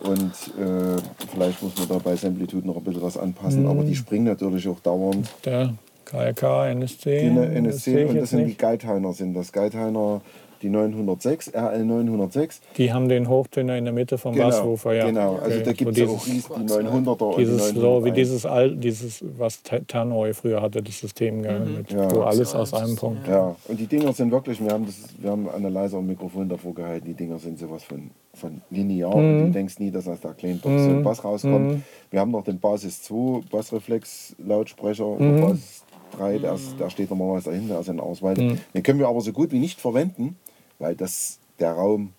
Und 0.00 0.32
äh, 0.58 1.02
vielleicht 1.34 1.62
muss 1.62 1.76
man 1.76 1.88
da 1.88 1.98
bei 1.98 2.16
Samplitude 2.16 2.66
noch 2.66 2.76
ein 2.76 2.84
bisschen 2.84 3.02
was 3.02 3.18
anpassen. 3.18 3.64
Mhm. 3.64 3.68
Aber 3.68 3.82
die 3.82 3.94
springen 3.94 4.24
natürlich 4.24 4.66
auch 4.68 4.80
dauernd. 4.80 5.28
Der 5.44 5.74
KRK, 6.04 6.70
NSC. 6.70 7.20
Die 7.20 7.26
NSC, 7.26 8.04
und 8.04 8.16
das 8.16 8.30
sind 8.30 8.40
nicht. 8.40 8.52
die 8.52 8.56
Geithiner 8.58 9.12
sind 9.12 9.34
das. 9.34 9.52
Geithiner 9.52 10.20
die 10.64 10.70
906, 10.70 11.52
RL 11.54 11.84
906. 11.84 12.60
Die 12.78 12.92
haben 12.92 13.08
den 13.08 13.28
Hochtöner 13.28 13.76
in 13.76 13.84
der 13.84 13.92
Mitte 13.92 14.16
vom 14.16 14.34
genau, 14.34 14.46
Basswoofer, 14.46 14.94
ja. 14.94 15.06
Genau, 15.06 15.36
also 15.36 15.56
okay. 15.56 15.62
da 15.62 15.72
gibt 15.72 15.98
es 15.98 16.08
auch 16.08 16.24
die 16.24 16.40
900er 16.40 17.36
dieses, 17.36 17.68
und 17.68 17.76
die 17.76 17.80
So 17.80 18.04
wie 18.04 18.12
dieses, 18.12 18.46
dieses 18.76 19.24
was 19.36 19.62
Tannoy 19.62 20.32
früher 20.32 20.62
hatte, 20.62 20.82
das 20.82 20.98
System, 20.98 21.42
mhm. 21.42 21.76
mit, 21.76 21.92
ja. 21.92 22.10
wo 22.10 22.22
alles 22.22 22.54
aus 22.54 22.72
einem 22.72 22.96
Punkt. 22.96 23.28
Ja, 23.28 23.54
und 23.68 23.78
die 23.78 23.86
Dinger 23.86 24.12
sind 24.14 24.32
wirklich, 24.32 24.58
wir 24.64 24.72
haben, 24.72 24.86
das, 24.86 24.96
wir 25.18 25.30
haben 25.30 25.48
Analyzer 25.50 25.98
und 25.98 26.06
Mikrofon 26.06 26.48
davor 26.48 26.74
gehalten, 26.74 27.06
die 27.06 27.14
Dinger 27.14 27.38
sind 27.38 27.58
sowas 27.58 27.84
von, 27.84 28.10
von 28.32 28.62
linear 28.70 29.14
mhm. 29.14 29.16
und 29.16 29.46
du 29.46 29.52
denkst 29.52 29.78
nie, 29.80 29.90
dass 29.90 30.08
aus 30.08 30.20
der 30.20 30.32
Cleanbox 30.32 30.74
mhm. 30.74 30.84
so 30.84 30.90
ein 30.90 31.02
Bass 31.02 31.22
rauskommt. 31.22 31.72
Mhm. 31.72 31.82
Wir 32.10 32.20
haben 32.20 32.30
noch 32.30 32.44
den 32.44 32.58
Basis 32.58 33.02
2 33.02 33.42
Bassreflex 33.50 34.34
Lautsprecher, 34.38 35.06
mhm. 35.18 35.40
Basis 35.42 35.83
3, 36.16 36.38
der, 36.38 36.58
der 36.78 36.90
steht 36.90 37.10
normalerweise 37.10 37.50
dahinter, 37.50 37.76
also 37.76 37.92
in 37.92 38.00
Auswahl. 38.00 38.34
Mhm. 38.34 38.60
Den 38.72 38.82
können 38.82 38.98
wir 38.98 39.08
aber 39.08 39.20
so 39.20 39.32
gut 39.32 39.52
wie 39.52 39.58
nicht 39.58 39.80
verwenden 39.80 40.36
weil 40.78 40.94
das, 40.94 41.38
der 41.58 41.72
Raum 41.72 42.12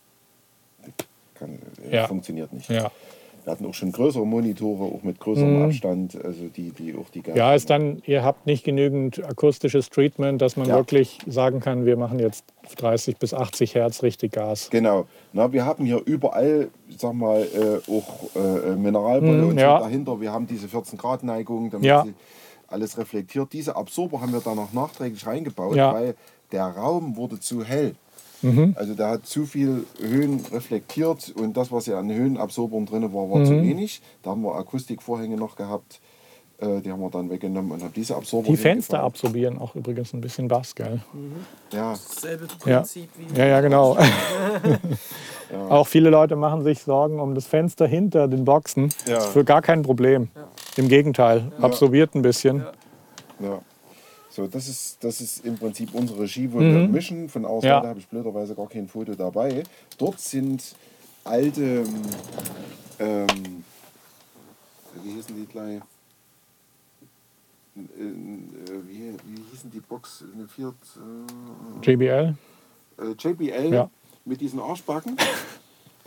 kann, 1.36 1.60
äh, 1.90 1.96
ja. 1.96 2.08
funktioniert 2.08 2.54
nicht. 2.54 2.70
Ja. 2.70 2.92
Wir 3.44 3.52
hatten 3.52 3.66
auch 3.68 3.76
schon 3.76 3.92
größere 3.92 4.26
Monitore, 4.26 4.86
auch 4.86 5.04
mit 5.04 5.20
größerem 5.20 5.60
mhm. 5.60 5.66
Abstand, 5.66 6.26
also 6.26 6.48
die, 6.48 6.72
die 6.72 6.96
auch 6.96 7.10
die 7.10 7.22
Ja, 7.36 7.54
ist 7.54 7.70
dann, 7.70 8.02
ihr 8.08 8.24
habt 8.24 8.48
nicht 8.48 8.64
genügend 8.64 9.24
akustisches 9.24 9.92
Treatment, 9.92 10.42
dass 10.42 10.58
man 10.58 10.68
ja. 10.68 10.76
wirklich 10.76 11.20
sagen 11.28 11.60
kann, 11.60 11.86
wir 11.86 11.96
machen 11.96 12.18
jetzt 12.18 12.44
30 12.78 13.18
bis 13.18 13.36
80 13.36 13.76
Hertz 13.76 14.02
richtig 14.02 14.32
Gas. 14.32 14.72
Genau. 14.72 15.06
Na, 15.32 15.54
wir 15.54 15.64
haben 15.64 15.86
hier 15.86 16.02
überall, 16.06 16.70
sag 16.98 17.14
mal, 17.14 17.44
äh, 17.44 17.92
auch 17.92 18.36
äh, 18.36 18.76
Mineralwolle 18.76 19.44
mhm, 19.44 19.50
und 19.50 19.58
ja. 19.60 19.78
dahinter. 19.78 20.20
Wir 20.20 20.32
haben 20.32 20.48
diese 20.48 20.68
14 20.68 20.98
Grad 20.98 21.22
Neigung, 21.22 21.70
damit 21.70 21.86
ja. 21.86 22.04
Alles 22.68 22.98
reflektiert. 22.98 23.54
Diese 23.54 23.76
Absorber 23.76 24.22
haben 24.22 24.34
wir 24.34 24.42
dann 24.42 24.56
noch 24.56 24.74
nachträglich 24.74 25.26
reingebaut, 25.26 25.76
weil 25.76 26.16
der 26.52 26.66
Raum 26.66 27.16
wurde 27.16 27.40
zu 27.40 27.64
hell. 27.64 27.96
Mhm. 28.42 28.76
Also 28.78 28.94
der 28.94 29.10
hat 29.10 29.26
zu 29.26 29.46
viel 29.46 29.86
Höhen 30.00 30.40
reflektiert 30.52 31.34
und 31.36 31.58
das, 31.58 31.72
was 31.72 31.86
ja 31.88 32.00
an 32.00 32.12
Höhenabsorbern 32.12 32.86
drin 32.86 33.14
war, 33.14 33.30
war 33.30 33.40
mhm. 33.40 33.46
zu 33.46 33.62
wenig. 33.62 34.02
Da 34.24 34.32
haben 34.32 34.44
wir 34.44 34.56
Akustikvorhänge 34.56 35.38
noch 35.38 35.56
gehabt. 35.56 36.00
Äh, 36.58 36.82
die 36.82 36.92
haben 36.92 37.02
wir 37.02 37.10
dann 37.10 37.30
weggenommen 37.30 37.72
und 37.72 37.84
haben 37.84 37.94
diese 37.94 38.16
Absorber. 38.16 38.48
Die 38.48 38.56
Fenster 38.56 39.02
absorbieren 39.02 39.58
auch 39.58 39.76
übrigens 39.76 40.14
ein 40.14 40.22
bisschen 40.22 40.48
Bass, 40.48 40.74
gell? 40.74 41.02
Mhm. 41.12 41.36
Ja. 41.72 41.92
Dasselbe 41.92 42.48
Prinzip 42.48 43.10
ja. 43.18 43.36
wie. 43.36 43.40
Ja, 43.40 43.46
ja, 43.46 43.62
genau. 43.62 43.98
ja. 45.52 45.68
Auch 45.70 45.88
viele 45.88 46.10
Leute 46.10 46.38
machen 46.38 46.64
sich 46.64 46.82
Sorgen 46.82 47.20
um 47.20 47.36
das 47.36 47.46
Fenster 47.46 47.88
hinter 47.88 48.30
den 48.30 48.46
Boxen. 48.46 48.90
Ja. 49.06 49.16
Das 49.16 49.26
ist 49.26 49.34
für 49.34 49.44
gar 49.44 49.62
kein 49.62 49.82
Problem. 49.82 50.30
Im 50.78 50.88
Gegenteil, 50.88 51.52
absorbiert 51.62 52.16
ein 52.16 52.22
bisschen. 52.22 52.66
Ja. 53.40 53.62
So, 54.30 54.48
das 54.48 54.68
ist, 54.68 55.02
das 55.02 55.22
ist 55.22 55.46
im 55.46 55.58
Prinzip 55.58 55.94
unsere 55.94 56.22
Regie, 56.22 56.52
wo 56.52 56.60
wir 56.60 56.88
mischen. 56.88 57.30
Von 57.30 57.46
außen 57.46 57.70
Ja. 57.70 57.86
habe 57.86 58.00
ich 58.00 58.08
blöderweise 58.08 58.54
gar 58.54 58.68
kein 58.68 58.88
Foto 58.88 59.16
dabei. 59.16 59.64
Dort 59.98 60.20
sind 60.20 60.76
alte, 61.24 61.84
ähm, 63.00 63.64
wie 65.04 65.12
hießen 65.12 65.36
die 65.36 65.46
gleich? 65.46 65.80
Äh, 67.76 67.82
wie, 68.88 69.14
wie 69.26 69.42
hießen 69.52 69.70
die 69.70 69.82
Box? 69.82 70.24
Eine 70.34 70.48
Fiat, 70.48 70.76
äh, 71.84 71.86
JBL. 71.92 72.36
äh, 73.00 73.04
JBL 73.18 73.74
Ja. 73.74 73.90
mit 74.24 74.40
diesen 74.40 74.60
Arschbacken 74.62 75.18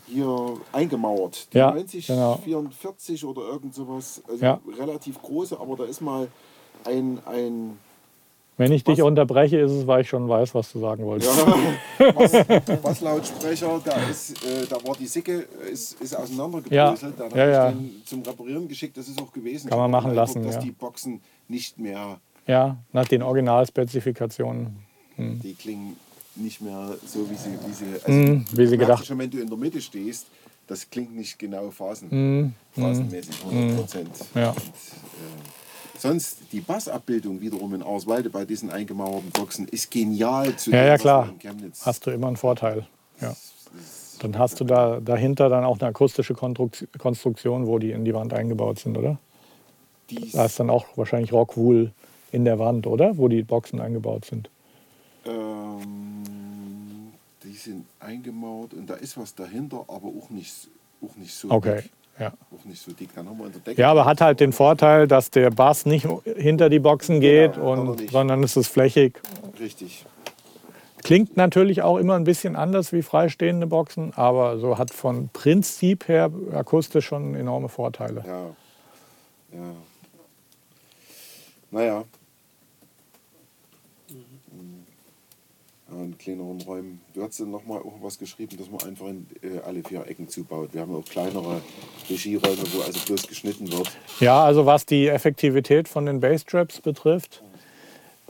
hier 0.07 0.57
eingemauert. 0.73 1.53
Die 1.53 1.59
Ja, 1.59 1.71
90, 1.73 2.07
genau. 2.07 2.37
44 2.43 3.25
oder 3.25 3.43
irgend 3.43 3.75
sowas. 3.75 4.23
Also 4.29 4.45
Ja. 4.45 4.61
relativ 4.79 5.21
große, 5.21 5.59
aber 5.61 5.77
da 5.77 5.85
ist 5.85 6.01
mal 6.01 6.29
ein, 6.85 7.21
ein 7.27 7.79
Wenn 8.57 8.73
ich 8.73 8.83
dich 8.83 8.99
Was? 8.99 9.05
unterbreche, 9.07 9.59
ist 9.59 9.71
es, 9.71 9.87
weil 9.87 10.01
ich 10.01 10.09
schon 10.09 10.27
weiß, 10.29 10.53
was 10.55 10.73
du 10.73 10.81
sagen 10.81 11.05
wolltest. 11.05 11.31
ja, 11.37 12.11
Bass, 12.13 12.33
Basslautsprecher, 12.83 13.81
da, 13.85 13.93
ist, 14.09 14.43
äh, 14.45 14.67
da 14.69 14.83
war 14.85 14.97
die 14.97 15.07
Sicke, 15.07 15.47
ist, 15.71 16.01
ist 16.01 16.17
auseinandergebröselt. 16.17 17.19
Ja, 17.21 17.29
Da 17.29 17.37
ja, 17.47 17.63
habe 17.67 17.73
ich 17.73 17.79
den 17.79 18.03
zum 18.07 18.23
Reparieren 18.23 18.67
geschickt, 18.67 18.97
das 18.97 19.07
ist 19.09 19.21
auch 19.23 19.33
gewesen. 19.33 19.69
Kann 19.69 19.79
man 19.79 19.91
machen 19.91 20.13
lassen, 20.15 20.43
Dass 20.43 20.57
ja. 20.57 20.61
die 20.63 20.73
Boxen 20.73 21.21
nicht 21.49 21.79
mehr, 21.79 22.21
Ja, 22.47 22.79
nach 22.93 23.07
den 23.07 23.23
Originalspezifikationen. 23.23 24.77
die 25.17 25.55
klingen 25.55 25.97
nicht 26.37 26.61
mehr 26.61 26.97
so, 27.07 27.29
wie 27.29 27.35
sie, 27.35 27.51
wie 27.67 27.73
sie, 27.73 27.87
also 28.05 28.19
Mhm, 28.19 28.45
wie 28.53 28.67
sie 28.67 28.79
gedacht. 28.79 29.05
Schon 29.05 29.19
wenn 29.19 29.31
du 29.31 29.39
in 29.41 29.49
der 29.49 29.59
Mitte 29.59 29.81
stehst, 29.81 30.27
das 30.67 30.89
klingt 30.89 31.15
nicht 31.17 31.39
genau 31.39 31.71
phasen, 31.71 32.09
Mhm, 32.11 32.55
phasenmäßig, 32.81 33.35
100 33.45 33.77
Prozent. 33.77 34.11
Ja. 34.35 34.51
Und, 34.51 34.59
äh, 34.59 35.99
sonst 35.99 36.39
die 36.53 36.61
Bassabbildung 36.61 37.41
wiederum 37.41 37.75
in 37.75 37.83
Auswalde 37.83 38.31
bei 38.31 38.45
diesen 38.45 38.71
eingemauerten 38.71 39.31
Boxen 39.31 39.67
ist 39.69 39.91
genial 39.91 40.55
zu 40.57 40.71
Ja, 40.71 40.83
dem, 40.83 40.87
ja, 40.89 40.99
klar. 40.99 41.35
Hast 41.83 42.07
du 42.07 42.11
immer 42.13 42.29
einen 42.29 42.37
Vorteil. 42.37 42.87
Ja. 43.21 43.35
Dann 44.21 44.39
hast 44.39 44.61
du 44.61 44.65
da 44.65 45.01
dahinter 45.01 45.49
dann 45.49 45.65
auch 45.65 45.79
eine 45.81 45.89
akustische 45.89 46.35
Konstruk- 46.35 46.87
Konstruktion, 46.99 47.67
wo 47.67 47.79
die 47.79 47.91
in 47.93 48.05
die 48.05 48.15
Wand 48.15 48.33
eingebaut 48.33 48.79
sind, 48.81 48.97
oder? 48.97 49.19
Da 50.33 50.45
ist 50.47 50.59
dann 50.59 50.71
auch 50.71 50.87
wahrscheinlich 50.97 51.33
Rockwool 51.33 51.93
in 52.33 52.45
der 52.45 52.59
Wand, 52.59 52.87
oder? 52.87 53.17
Wo 53.19 53.29
die 53.29 53.43
Boxen 53.43 53.81
eingebaut 53.81 54.25
sind. 54.25 54.49
Ähm, 55.27 57.13
die 57.45 57.53
sind 57.53 57.85
eingemauert 58.01 58.75
und 58.75 58.89
da 58.89 58.95
ist 58.95 59.17
was 59.19 59.35
dahinter, 59.35 59.85
aber 59.89 60.09
auch 60.09 60.31
nicht, 60.31 60.53
auch 61.05 61.17
nicht 61.17 61.35
so 61.35 61.51
Okay. 61.51 61.83
dick. 61.83 61.91
Ja. 62.19 62.33
Auch 62.51 62.65
nicht 62.65 62.83
so 62.83 62.93
dick. 62.93 63.11
Dann 63.15 63.29
haben 63.29 63.39
wir 63.39 63.47
in 63.47 63.53
der 63.53 63.61
Decke. 63.61 63.81
ja, 63.81 63.91
aber 63.93 64.05
hat 64.05 64.21
halt 64.21 64.41
den 64.41 64.53
Vorteil, 64.53 65.07
dass 65.07 65.31
der 65.31 65.51
Bass 65.51 65.87
nicht 65.87 66.07
hinter 66.37 66.69
die 66.69 66.81
Boxen 66.81 67.21
geht, 67.21 67.55
Genau, 67.55 67.71
hat 67.71 67.79
er 67.79 67.91
und, 68.03 68.11
sondern 68.11 68.43
es 68.43 68.57
ist 68.57 68.69
flächig. 68.69 69.21
Richtig. 69.61 70.05
Klingt 71.05 71.37
natürlich 71.37 71.83
auch 71.83 71.97
immer 71.97 72.17
ein 72.17 72.25
bisschen 72.25 72.57
anders 72.57 72.93
wie 72.93 73.03
freistehende 73.03 73.69
Boxen, 73.69 74.13
aber 74.17 74.59
so 74.59 74.79
hat 74.79 74.91
von 74.91 75.29
Prinzip 75.33 76.09
her 76.09 76.31
akustisch 76.53 77.07
schon 77.07 77.37
enorme 77.37 77.69
Vorteile. 77.69 78.25
Ja. 78.27 78.41
Ja. 79.57 79.71
Naja. 81.71 82.05
Ja, 85.91 86.03
in 86.03 86.19
kleineren 86.19 86.61
Räumen. 86.63 87.01
Du 87.15 87.23
hast 87.23 87.41
dann 87.41 87.51
nochmal 87.51 87.79
auch 87.81 87.95
was 88.03 88.19
geschrieben, 88.19 88.57
dass 88.59 88.71
man 88.71 88.83
einfach 88.83 89.07
in 89.07 89.27
äh, 89.43 89.59
alle 89.61 89.83
vier 89.83 90.07
Ecken 90.07 90.29
zubaut. 90.29 90.71
Wir 90.73 90.83
haben 90.83 90.95
auch 90.95 91.05
kleinere 91.05 91.63
Regieräume, 92.09 92.63
wo 92.73 92.83
also 92.83 93.01
bloß 93.07 93.27
geschnitten 93.27 93.73
wird. 93.73 93.91
Ja, 94.21 94.45
also 94.45 94.67
was 94.67 94.85
die 94.85 95.09
Effektivität 95.09 95.89
von 95.89 96.05
den 96.05 96.21
Basstraps 96.21 96.81
betrifft, 96.81 97.43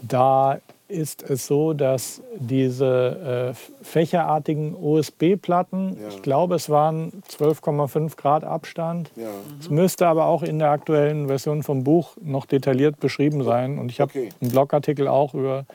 da 0.01 0.61
ist 0.89 1.23
es 1.23 1.47
so, 1.47 1.75
dass 1.75 2.23
diese 2.39 3.55
äh, 3.55 3.85
fächerartigen 3.85 4.75
USB-Platten, 4.75 5.97
Ja. 6.01 6.09
ich 6.09 6.23
glaube, 6.23 6.55
es 6.55 6.71
waren 6.71 7.13
12,5 7.31 8.17
Grad 8.17 8.45
Abstand. 8.45 9.11
Ja. 9.17 9.27
Es 9.61 9.69
müsste 9.71 10.07
aber 10.07 10.27
auch 10.27 10.43
in 10.43 10.59
der 10.59 10.71
aktuellen 10.71 11.27
Version 11.29 11.63
vom 11.63 11.85
Buch 11.85 12.17
noch 12.23 12.47
detailliert 12.47 13.01
beschrieben 13.01 13.45
sein. 13.45 13.79
Und 13.79 13.91
ich 13.91 14.01
habe 14.01 14.11
Okay. 14.11 14.31
einen 14.41 14.51
Blogartikel 14.51 15.09
auch 15.09 15.35
über, 15.35 15.67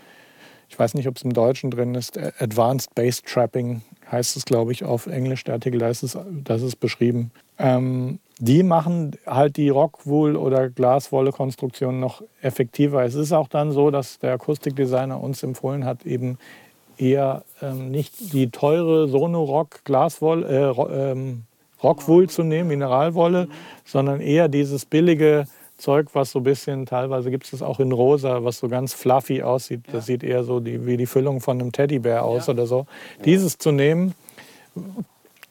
ich 0.69 0.77
weiß 0.79 0.95
nicht, 0.95 1.07
ob 1.07 1.17
es 1.17 1.21
im 1.21 1.33
Deutschen 1.33 1.69
drin 1.69 1.93
ist, 1.93 2.17
Advanced 2.39 2.95
Bass 2.95 3.21
Trapping 3.21 3.81
heißt 4.11 4.35
es, 4.35 4.45
glaube 4.45 4.71
ich, 4.71 4.83
auf 4.83 5.05
Englisch. 5.05 5.43
Der 5.43 5.55
Artikel, 5.55 5.79
da 5.79 5.89
ist 5.89 6.01
es, 6.03 6.17
das 6.43 6.61
ist 6.63 6.77
beschrieben. 6.79 7.31
Ähm, 7.59 8.17
die 8.45 8.61
machen 8.63 9.11
halt 9.25 9.55
die 9.55 9.69
Rockwool- 9.69 10.35
oder 10.35 10.69
Glaswolle-Konstruktion 10.69 12.01
noch 12.01 12.21
effektiver. 12.41 13.05
Es 13.05 13.15
ist 13.15 13.31
auch 13.31 13.47
dann 13.47 13.71
so, 13.71 13.89
dass 13.89 14.19
der 14.19 14.33
Akustikdesigner 14.33 15.21
uns 15.23 15.43
empfohlen 15.43 15.85
hat, 15.85 16.05
eben 16.05 16.37
eher 16.97 17.43
ähm, 17.61 17.89
nicht 17.89 18.33
die 18.33 18.49
teure 18.49 19.07
Sonorock 19.07 19.85
Glaswolle, 19.85 20.45
äh, 20.75 21.11
ähm, 21.11 21.43
Rockwool 21.81 22.29
zu 22.29 22.43
nehmen, 22.43 22.67
Mineralwolle, 22.67 23.47
sondern 23.85 24.19
eher 24.19 24.49
dieses 24.49 24.83
billige 24.83 25.45
Zeug, 25.77 26.07
was 26.11 26.31
so 26.31 26.39
ein 26.41 26.43
bisschen, 26.43 26.85
teilweise 26.85 27.31
gibt 27.31 27.45
es 27.45 27.51
das 27.51 27.61
auch 27.61 27.79
in 27.79 27.93
rosa, 27.93 28.43
was 28.43 28.59
so 28.59 28.67
ganz 28.67 28.93
fluffy 28.93 29.41
aussieht. 29.41 29.83
Das 29.93 30.05
sieht 30.05 30.21
eher 30.21 30.43
so 30.43 30.59
die, 30.59 30.85
wie 30.85 30.97
die 30.97 31.05
Füllung 31.05 31.39
von 31.39 31.61
einem 31.61 31.71
Teddybär 31.71 32.25
aus 32.25 32.47
Ja. 32.47 32.53
oder 32.53 32.67
so. 32.67 32.87
Dieses 33.23 33.57
zu 33.57 33.71
nehmen, 33.71 34.13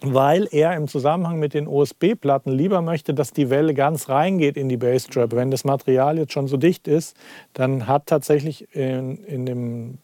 weil 0.02 0.48
er 0.50 0.74
im 0.76 0.88
Zusammenhang 0.88 1.38
mit 1.38 1.54
den 1.54 1.66
OSB-Platten 1.66 2.50
lieber 2.50 2.82
möchte, 2.82 3.14
dass 3.14 3.32
die 3.32 3.50
Welle 3.50 3.74
ganz 3.74 4.08
reingeht 4.08 4.56
in 4.56 4.68
die 4.68 4.76
Bassstrap. 4.76 5.32
Wenn 5.32 5.50
das 5.50 5.64
Material 5.64 6.18
jetzt 6.18 6.32
schon 6.32 6.48
so 6.48 6.56
dicht 6.56 6.88
ist, 6.88 7.16
dann 7.52 7.86
hat 7.86 8.06
tatsächlich 8.06 8.74
in, 8.74 9.24
in 9.24 9.46
dem 9.46 9.98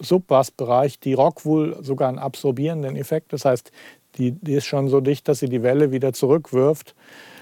Subbass-Bereich 0.00 0.98
die 0.98 1.14
Rockwool 1.14 1.78
sogar 1.82 2.08
einen 2.08 2.18
absorbierenden 2.18 2.96
Effekt. 2.96 3.32
Das 3.32 3.44
heißt, 3.44 3.70
die, 4.16 4.32
die 4.32 4.54
ist 4.54 4.66
schon 4.66 4.88
so 4.88 5.00
dicht, 5.00 5.28
dass 5.28 5.38
sie 5.38 5.48
die 5.48 5.62
Welle 5.62 5.92
wieder 5.92 6.12
zurückwirft. 6.12 6.94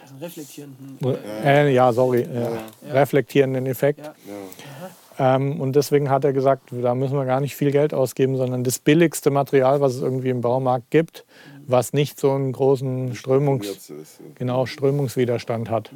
Also 0.03 0.15
einen 0.15 0.23
reflektierenden. 0.23 0.99
Äh, 1.45 1.73
ja, 1.73 1.93
sorry, 1.93 2.23
äh, 2.23 2.93
reflektierenden 2.93 3.67
Effekt. 3.67 4.01
Ja. 4.01 4.15
Ja. 4.27 4.91
Ähm, 5.21 5.61
und 5.61 5.77
deswegen 5.77 6.09
hat 6.09 6.25
er 6.25 6.33
gesagt, 6.33 6.71
da 6.71 6.95
müssen 6.95 7.15
wir 7.15 7.27
gar 7.27 7.41
nicht 7.41 7.55
viel 7.55 7.71
Geld 7.73 7.93
ausgeben, 7.93 8.37
sondern 8.37 8.65
das 8.65 8.79
billigste 8.79 9.31
Material, 9.31 9.81
was 9.81 9.95
es 9.97 10.03
irgendwie 10.03 10.31
im 10.31 10.41
Baumarkt 10.41 10.91
gibt, 10.91 11.27
was 11.71 11.93
nicht 11.93 12.19
so 12.19 12.33
einen 12.33 12.53
großen 12.53 13.15
Strömungs, 13.15 13.93
genau, 14.35 14.67
Strömungswiderstand 14.67 15.71
hat. 15.71 15.91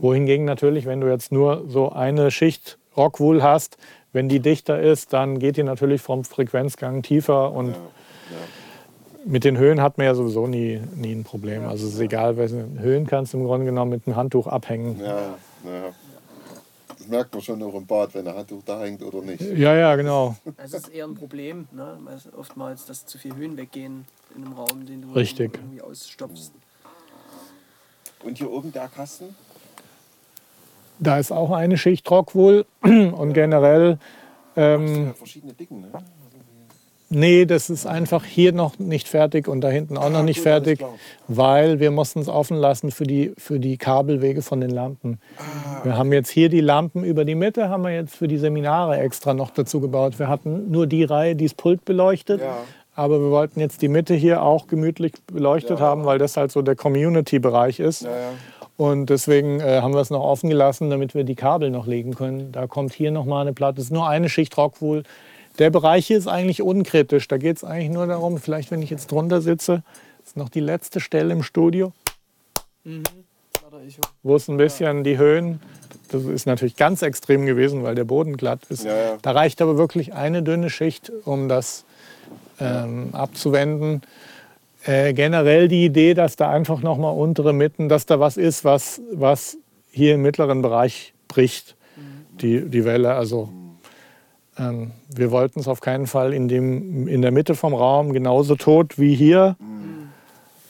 Wohingegen 0.00 0.44
natürlich, 0.44 0.86
wenn 0.86 1.00
du 1.00 1.08
jetzt 1.08 1.32
nur 1.32 1.64
so 1.68 1.90
eine 1.90 2.30
Schicht 2.30 2.78
Rockwool 2.96 3.42
hast, 3.42 3.78
wenn 4.12 4.28
die 4.28 4.40
dichter 4.40 4.80
ist, 4.80 5.12
dann 5.12 5.38
geht 5.38 5.56
die 5.56 5.62
natürlich 5.62 6.02
vom 6.02 6.24
Frequenzgang 6.24 7.02
tiefer 7.02 7.52
und 7.52 7.70
Ja. 7.70 7.76
mit 9.24 9.44
den 9.44 9.56
Höhen 9.56 9.80
hat 9.80 9.98
man 9.98 10.06
ja 10.06 10.14
sowieso 10.14 10.46
nie, 10.46 10.80
nie 10.94 11.12
ein 11.12 11.24
Problem. 11.24 11.66
Also 11.66 11.86
es 11.86 11.94
ist 11.94 12.00
egal, 12.00 12.36
welche 12.36 12.66
Höhen 12.78 13.06
kannst 13.06 13.32
du 13.32 13.38
im 13.38 13.44
Grunde 13.44 13.66
genommen 13.66 13.90
mit 13.90 14.06
einem 14.06 14.16
Handtuch 14.16 14.46
abhängen. 14.46 15.00
Ja, 15.00 15.34
merkt 17.12 17.32
man 17.32 17.42
schon 17.42 17.62
auch 17.62 17.74
im 17.74 17.86
Bad, 17.86 18.14
wenn 18.14 18.26
ein 18.26 18.34
Handtuch 18.34 18.62
da 18.64 18.80
hängt 18.80 19.02
oder 19.02 19.20
nicht. 19.20 19.40
Ja, 19.40 19.76
ja, 19.76 19.94
genau. 19.94 20.34
Also 20.56 20.78
es 20.78 20.84
ist 20.84 20.88
eher 20.88 21.04
ein 21.04 21.14
Problem, 21.14 21.68
ne? 21.70 21.98
weil 22.02 22.16
es 22.16 22.32
oftmals, 22.32 22.86
dass 22.86 23.06
zu 23.06 23.18
viel 23.18 23.36
Höhen 23.36 23.56
weggehen 23.56 24.06
in 24.34 24.44
einem 24.44 24.54
Raum, 24.54 24.84
den 24.86 25.02
du 25.02 25.12
Richtig. 25.12 25.52
irgendwie 25.54 25.80
ausstopfst. 25.80 26.50
Und 28.24 28.38
hier 28.38 28.50
oben 28.50 28.72
der 28.72 28.88
Kasten? 28.88 29.36
Da 30.98 31.18
ist 31.18 31.32
auch 31.32 31.50
eine 31.50 31.76
Schicht 31.76 32.10
Rockwool 32.10 32.64
und 32.82 33.32
generell 33.34 33.98
Das 34.54 34.64
ähm, 34.64 34.88
sind 34.88 35.06
ja 35.06 35.12
verschiedene 35.12 35.52
Dicken, 35.52 35.80
ne? 35.82 35.88
Nee, 37.14 37.44
das 37.44 37.68
ist 37.68 37.86
einfach 37.86 38.24
hier 38.24 38.52
noch 38.54 38.78
nicht 38.78 39.06
fertig 39.06 39.46
und 39.46 39.60
da 39.60 39.68
hinten 39.68 39.98
auch 39.98 40.08
noch 40.08 40.22
nicht 40.22 40.38
gut, 40.38 40.44
fertig, 40.44 40.80
weil 41.28 41.78
wir 41.78 41.90
mussten 41.90 42.20
es 42.20 42.28
offen 42.28 42.56
lassen 42.56 42.90
für 42.90 43.04
die, 43.04 43.32
für 43.36 43.60
die 43.60 43.76
Kabelwege 43.76 44.40
von 44.40 44.60
den 44.62 44.70
Lampen. 44.70 45.20
Ah. 45.36 45.84
Wir 45.84 45.98
haben 45.98 46.10
jetzt 46.12 46.30
hier 46.30 46.48
die 46.48 46.62
Lampen 46.62 47.04
über 47.04 47.26
die 47.26 47.34
Mitte, 47.34 47.68
haben 47.68 47.82
wir 47.84 47.90
jetzt 47.94 48.16
für 48.16 48.28
die 48.28 48.38
Seminare 48.38 48.96
extra 48.98 49.34
noch 49.34 49.50
dazu 49.50 49.78
gebaut. 49.80 50.18
Wir 50.18 50.28
hatten 50.28 50.70
nur 50.70 50.86
die 50.86 51.04
Reihe, 51.04 51.36
die 51.36 51.44
das 51.44 51.54
Pult 51.54 51.84
beleuchtet, 51.84 52.40
Ja. 52.40 52.56
aber 52.94 53.20
wir 53.20 53.30
wollten 53.30 53.60
jetzt 53.60 53.82
die 53.82 53.88
Mitte 53.88 54.14
hier 54.14 54.42
auch 54.42 54.66
gemütlich 54.66 55.12
beleuchtet 55.30 55.80
Ja. 55.80 55.84
haben, 55.86 56.06
weil 56.06 56.18
das 56.18 56.38
halt 56.38 56.50
so 56.50 56.62
der 56.62 56.76
Community-Bereich 56.76 57.78
ist. 57.78 58.02
Ja. 58.02 58.10
Und 58.78 59.10
deswegen 59.10 59.60
äh, 59.60 59.80
haben 59.82 59.92
wir 59.92 60.00
es 60.00 60.08
noch 60.08 60.22
offen 60.24 60.48
gelassen, 60.48 60.88
damit 60.88 61.14
wir 61.14 61.24
die 61.24 61.34
Kabel 61.34 61.68
noch 61.70 61.86
legen 61.86 62.14
können. 62.14 62.52
Da 62.52 62.66
kommt 62.66 62.94
hier 62.94 63.10
noch 63.10 63.26
mal 63.26 63.42
eine 63.42 63.52
Platte. 63.52 63.78
Es 63.80 63.88
ist 63.88 63.92
nur 63.92 64.08
eine 64.08 64.30
Schicht 64.30 64.56
Rockwool. 64.56 65.02
Der 65.58 65.70
Bereich 65.70 66.06
hier 66.06 66.18
ist 66.18 66.28
eigentlich 66.28 66.62
unkritisch. 66.62 67.28
Da 67.28 67.36
geht 67.36 67.58
es 67.58 67.64
eigentlich 67.64 67.90
nur 67.90 68.06
darum, 68.06 68.38
vielleicht 68.38 68.70
wenn 68.70 68.82
ich 68.82 68.90
jetzt 68.90 69.10
drunter 69.10 69.40
sitze, 69.40 69.82
ist 70.24 70.36
noch 70.36 70.48
die 70.48 70.60
letzte 70.60 71.00
Stelle 71.00 71.32
im 71.32 71.42
Studio, 71.42 71.92
ich 73.86 73.98
wo 74.22 74.36
es 74.36 74.48
ein 74.48 74.56
bisschen 74.56 75.02
die 75.04 75.18
Höhen, 75.18 75.60
das 76.10 76.24
ist 76.24 76.46
natürlich 76.46 76.76
ganz 76.76 77.02
extrem 77.02 77.46
gewesen, 77.46 77.82
weil 77.82 77.94
der 77.94 78.04
Boden 78.04 78.36
glatt 78.36 78.60
ist. 78.68 78.84
Ja, 78.84 78.96
ja. 78.96 79.18
Da 79.22 79.32
reicht 79.32 79.62
aber 79.62 79.76
wirklich 79.78 80.12
eine 80.12 80.42
dünne 80.42 80.70
Schicht, 80.70 81.10
um 81.24 81.48
das 81.48 81.84
ähm, 82.60 83.10
abzuwenden. 83.12 84.02
Äh, 84.84 85.14
generell 85.14 85.68
die 85.68 85.84
Idee, 85.84 86.14
dass 86.14 86.36
da 86.36 86.50
einfach 86.50 86.82
noch 86.82 86.98
mal 86.98 87.10
untere 87.10 87.52
Mitten, 87.52 87.88
dass 87.88 88.06
da 88.06 88.20
was 88.20 88.36
ist, 88.36 88.64
was, 88.64 89.00
was 89.12 89.56
hier 89.90 90.14
im 90.14 90.22
mittleren 90.22 90.60
Bereich 90.60 91.14
bricht, 91.28 91.76
die, 92.40 92.68
die 92.68 92.84
Welle. 92.84 93.14
Also 93.14 93.48
wir 94.56 95.30
wollten 95.30 95.60
es 95.60 95.68
auf 95.68 95.80
keinen 95.80 96.06
Fall 96.06 96.34
in, 96.34 96.46
dem, 96.46 97.08
in 97.08 97.22
der 97.22 97.30
Mitte 97.30 97.54
vom 97.54 97.72
Raum 97.72 98.12
genauso 98.12 98.54
tot 98.54 98.98
wie 98.98 99.14
hier 99.14 99.56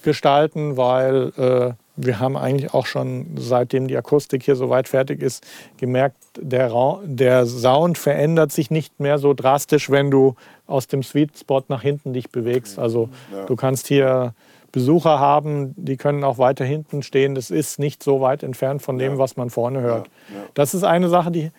gestalten, 0.02 0.76
weil 0.76 1.32
äh, 1.36 1.72
wir 1.96 2.20
haben 2.20 2.36
eigentlich 2.36 2.72
auch 2.72 2.86
schon, 2.86 3.26
seitdem 3.36 3.86
die 3.86 3.96
Akustik 3.96 4.42
hier 4.42 4.56
so 4.56 4.70
weit 4.70 4.88
fertig 4.88 5.22
ist, 5.22 5.46
gemerkt, 5.76 6.16
der, 6.38 6.98
der 7.04 7.46
Sound 7.46 7.98
verändert 7.98 8.52
sich 8.52 8.70
nicht 8.70 8.98
mehr 8.98 9.18
so 9.18 9.34
drastisch, 9.34 9.90
wenn 9.90 10.10
du 10.10 10.34
aus 10.66 10.86
dem 10.86 11.02
Sweet 11.02 11.38
Spot 11.38 11.62
nach 11.68 11.82
hinten 11.82 12.12
dich 12.12 12.30
bewegst. 12.30 12.78
Also 12.78 13.10
ja. 13.32 13.44
du 13.44 13.56
kannst 13.56 13.88
hier 13.88 14.34
Besucher 14.72 15.18
haben, 15.18 15.74
die 15.76 15.98
können 15.98 16.24
auch 16.24 16.38
weiter 16.38 16.64
hinten 16.64 17.02
stehen. 17.02 17.34
Das 17.34 17.50
ist 17.50 17.78
nicht 17.78 18.02
so 18.02 18.22
weit 18.22 18.42
entfernt 18.42 18.80
von 18.80 18.98
dem, 18.98 19.12
ja. 19.12 19.18
was 19.18 19.36
man 19.36 19.50
vorne 19.50 19.82
hört. 19.82 20.06
Ja. 20.06 20.44
Das 20.54 20.72
ist 20.72 20.84
eine 20.84 21.10
Sache, 21.10 21.30
die 21.30 21.50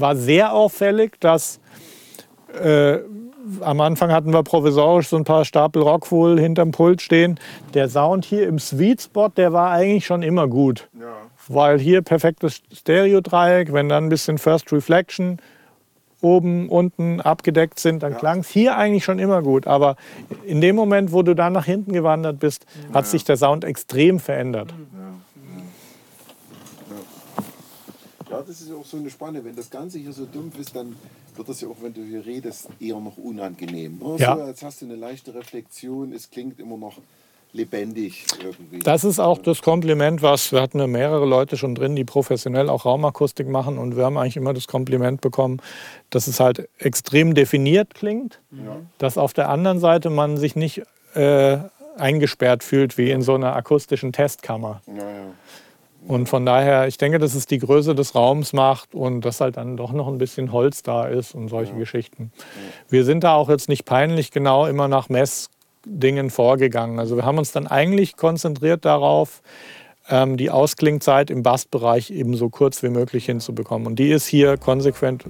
war 0.00 0.16
sehr 0.16 0.52
auffällig, 0.52 1.18
dass 1.20 1.60
äh, 2.62 2.98
am 3.60 3.80
Anfang 3.80 4.12
hatten 4.12 4.32
wir 4.32 4.42
provisorisch 4.42 5.08
so 5.08 5.16
ein 5.16 5.24
paar 5.24 5.44
Stapel 5.44 5.82
Rockwool 5.82 6.38
hinterm 6.38 6.72
Pult 6.72 7.02
stehen. 7.02 7.38
Der 7.74 7.88
Sound 7.88 8.24
hier 8.24 8.46
im 8.46 8.58
Sweet 8.58 9.02
Spot, 9.02 9.28
der 9.28 9.52
war 9.52 9.70
eigentlich 9.70 10.06
schon 10.06 10.22
immer 10.22 10.46
gut. 10.46 10.88
Ja. 10.98 11.06
Weil 11.48 11.78
hier 11.78 12.02
perfektes 12.02 12.62
Stereo-Dreieck, 12.72 13.72
wenn 13.72 13.88
dann 13.88 14.04
ein 14.04 14.08
bisschen 14.08 14.38
First 14.38 14.72
Reflection 14.72 15.38
oben, 16.22 16.68
unten 16.68 17.20
abgedeckt 17.20 17.80
sind, 17.80 18.02
dann 18.02 18.12
ja. 18.12 18.18
klang 18.18 18.40
es 18.40 18.48
hier 18.50 18.76
eigentlich 18.76 19.04
schon 19.04 19.18
immer 19.18 19.42
gut. 19.42 19.66
Aber 19.66 19.96
in 20.44 20.60
dem 20.60 20.76
Moment, 20.76 21.12
wo 21.12 21.22
du 21.22 21.34
dann 21.34 21.54
nach 21.54 21.64
hinten 21.64 21.92
gewandert 21.92 22.38
bist, 22.38 22.66
ja. 22.88 22.94
hat 22.94 23.06
sich 23.06 23.24
der 23.24 23.36
Sound 23.36 23.64
extrem 23.64 24.20
verändert. 24.20 24.70
Ja, 24.70 25.14
das 28.30 28.60
ist 28.60 28.72
auch 28.72 28.84
so 28.84 28.96
eine 28.96 29.10
Spanne. 29.10 29.44
Wenn 29.44 29.56
das 29.56 29.70
Ganze 29.70 29.98
hier 29.98 30.12
so 30.12 30.24
dumpf 30.24 30.58
ist, 30.58 30.74
dann 30.74 30.96
wird 31.36 31.48
das 31.48 31.60
ja 31.60 31.68
auch, 31.68 31.76
wenn 31.82 31.92
du 31.92 32.02
hier 32.02 32.24
redest, 32.24 32.68
eher 32.80 32.98
noch 33.00 33.16
unangenehm. 33.16 33.98
Ne? 33.98 34.16
Ja. 34.18 34.46
Jetzt 34.46 34.62
hast 34.62 34.80
du 34.80 34.86
eine 34.86 34.96
leichte 34.96 35.34
Reflexion, 35.34 36.12
es 36.12 36.30
klingt 36.30 36.58
immer 36.60 36.76
noch 36.76 36.98
lebendig 37.52 38.26
irgendwie. 38.42 38.78
Das 38.78 39.04
ist 39.04 39.18
auch 39.18 39.38
das 39.38 39.62
Kompliment, 39.62 40.22
was 40.22 40.52
wir 40.52 40.60
hatten 40.60 40.78
ja 40.78 40.86
mehrere 40.86 41.26
Leute 41.26 41.56
schon 41.56 41.74
drin, 41.74 41.96
die 41.96 42.04
professionell 42.04 42.68
auch 42.68 42.84
Raumakustik 42.84 43.48
machen 43.48 43.78
und 43.78 43.96
wir 43.96 44.04
haben 44.04 44.16
eigentlich 44.16 44.36
immer 44.36 44.54
das 44.54 44.68
Kompliment 44.68 45.20
bekommen, 45.20 45.60
dass 46.10 46.26
es 46.26 46.38
halt 46.38 46.68
extrem 46.78 47.34
definiert 47.34 47.94
klingt, 47.94 48.40
ja. 48.52 48.76
dass 48.98 49.18
auf 49.18 49.32
der 49.32 49.48
anderen 49.48 49.80
Seite 49.80 50.10
man 50.10 50.36
sich 50.36 50.54
nicht 50.54 50.82
äh, 51.14 51.58
eingesperrt 51.96 52.62
fühlt 52.62 52.96
wie 52.98 53.10
in 53.10 53.22
so 53.22 53.34
einer 53.34 53.54
akustischen 53.56 54.12
Testkammer. 54.12 54.80
Ja, 54.86 54.94
ja. 54.94 55.24
Und 56.06 56.28
von 56.28 56.46
daher, 56.46 56.86
ich 56.86 56.96
denke, 56.96 57.18
dass 57.18 57.34
es 57.34 57.46
die 57.46 57.58
Größe 57.58 57.94
des 57.94 58.14
Raums 58.14 58.52
macht 58.52 58.94
und 58.94 59.20
dass 59.22 59.40
halt 59.40 59.56
dann 59.56 59.76
doch 59.76 59.92
noch 59.92 60.08
ein 60.08 60.18
bisschen 60.18 60.50
Holz 60.52 60.82
da 60.82 61.06
ist 61.06 61.34
und 61.34 61.48
solche 61.48 61.72
ja. 61.72 61.78
Geschichten. 61.78 62.32
Wir 62.88 63.04
sind 63.04 63.22
da 63.22 63.34
auch 63.34 63.48
jetzt 63.48 63.68
nicht 63.68 63.84
peinlich 63.84 64.30
genau 64.30 64.66
immer 64.66 64.88
nach 64.88 65.08
Messdingen 65.08 66.30
vorgegangen. 66.30 66.98
Also 66.98 67.16
wir 67.16 67.24
haben 67.24 67.38
uns 67.38 67.52
dann 67.52 67.66
eigentlich 67.66 68.16
konzentriert 68.16 68.84
darauf, 68.84 69.42
ähm, 70.08 70.36
die 70.36 70.50
Ausklingzeit 70.50 71.30
im 71.30 71.42
Bassbereich 71.42 72.10
eben 72.10 72.34
so 72.34 72.48
kurz 72.48 72.82
wie 72.82 72.88
möglich 72.88 73.26
hinzubekommen. 73.26 73.86
Und 73.86 73.98
die 73.98 74.10
ist 74.10 74.26
hier 74.26 74.56
konsequent, 74.56 75.24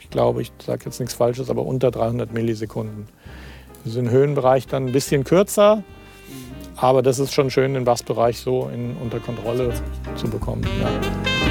ich 0.00 0.10
glaube, 0.10 0.42
ich 0.42 0.52
sage 0.64 0.86
jetzt 0.86 1.00
nichts 1.00 1.14
Falsches, 1.14 1.50
aber 1.50 1.66
unter 1.66 1.90
300 1.90 2.32
Millisekunden. 2.32 3.08
Wir 3.84 3.92
sind 3.92 4.06
im 4.06 4.10
Höhenbereich 4.10 4.66
dann 4.66 4.86
ein 4.86 4.92
bisschen 4.92 5.24
kürzer, 5.24 5.84
aber 6.76 7.02
das 7.02 7.18
ist 7.18 7.32
schon 7.32 7.50
schön, 7.50 7.74
den 7.74 7.84
Bassbereich 7.84 8.38
so 8.38 8.70
in, 8.72 8.96
unter 8.96 9.20
Kontrolle 9.20 9.72
zu 10.16 10.28
bekommen. 10.28 10.66
Ja. 10.80 11.43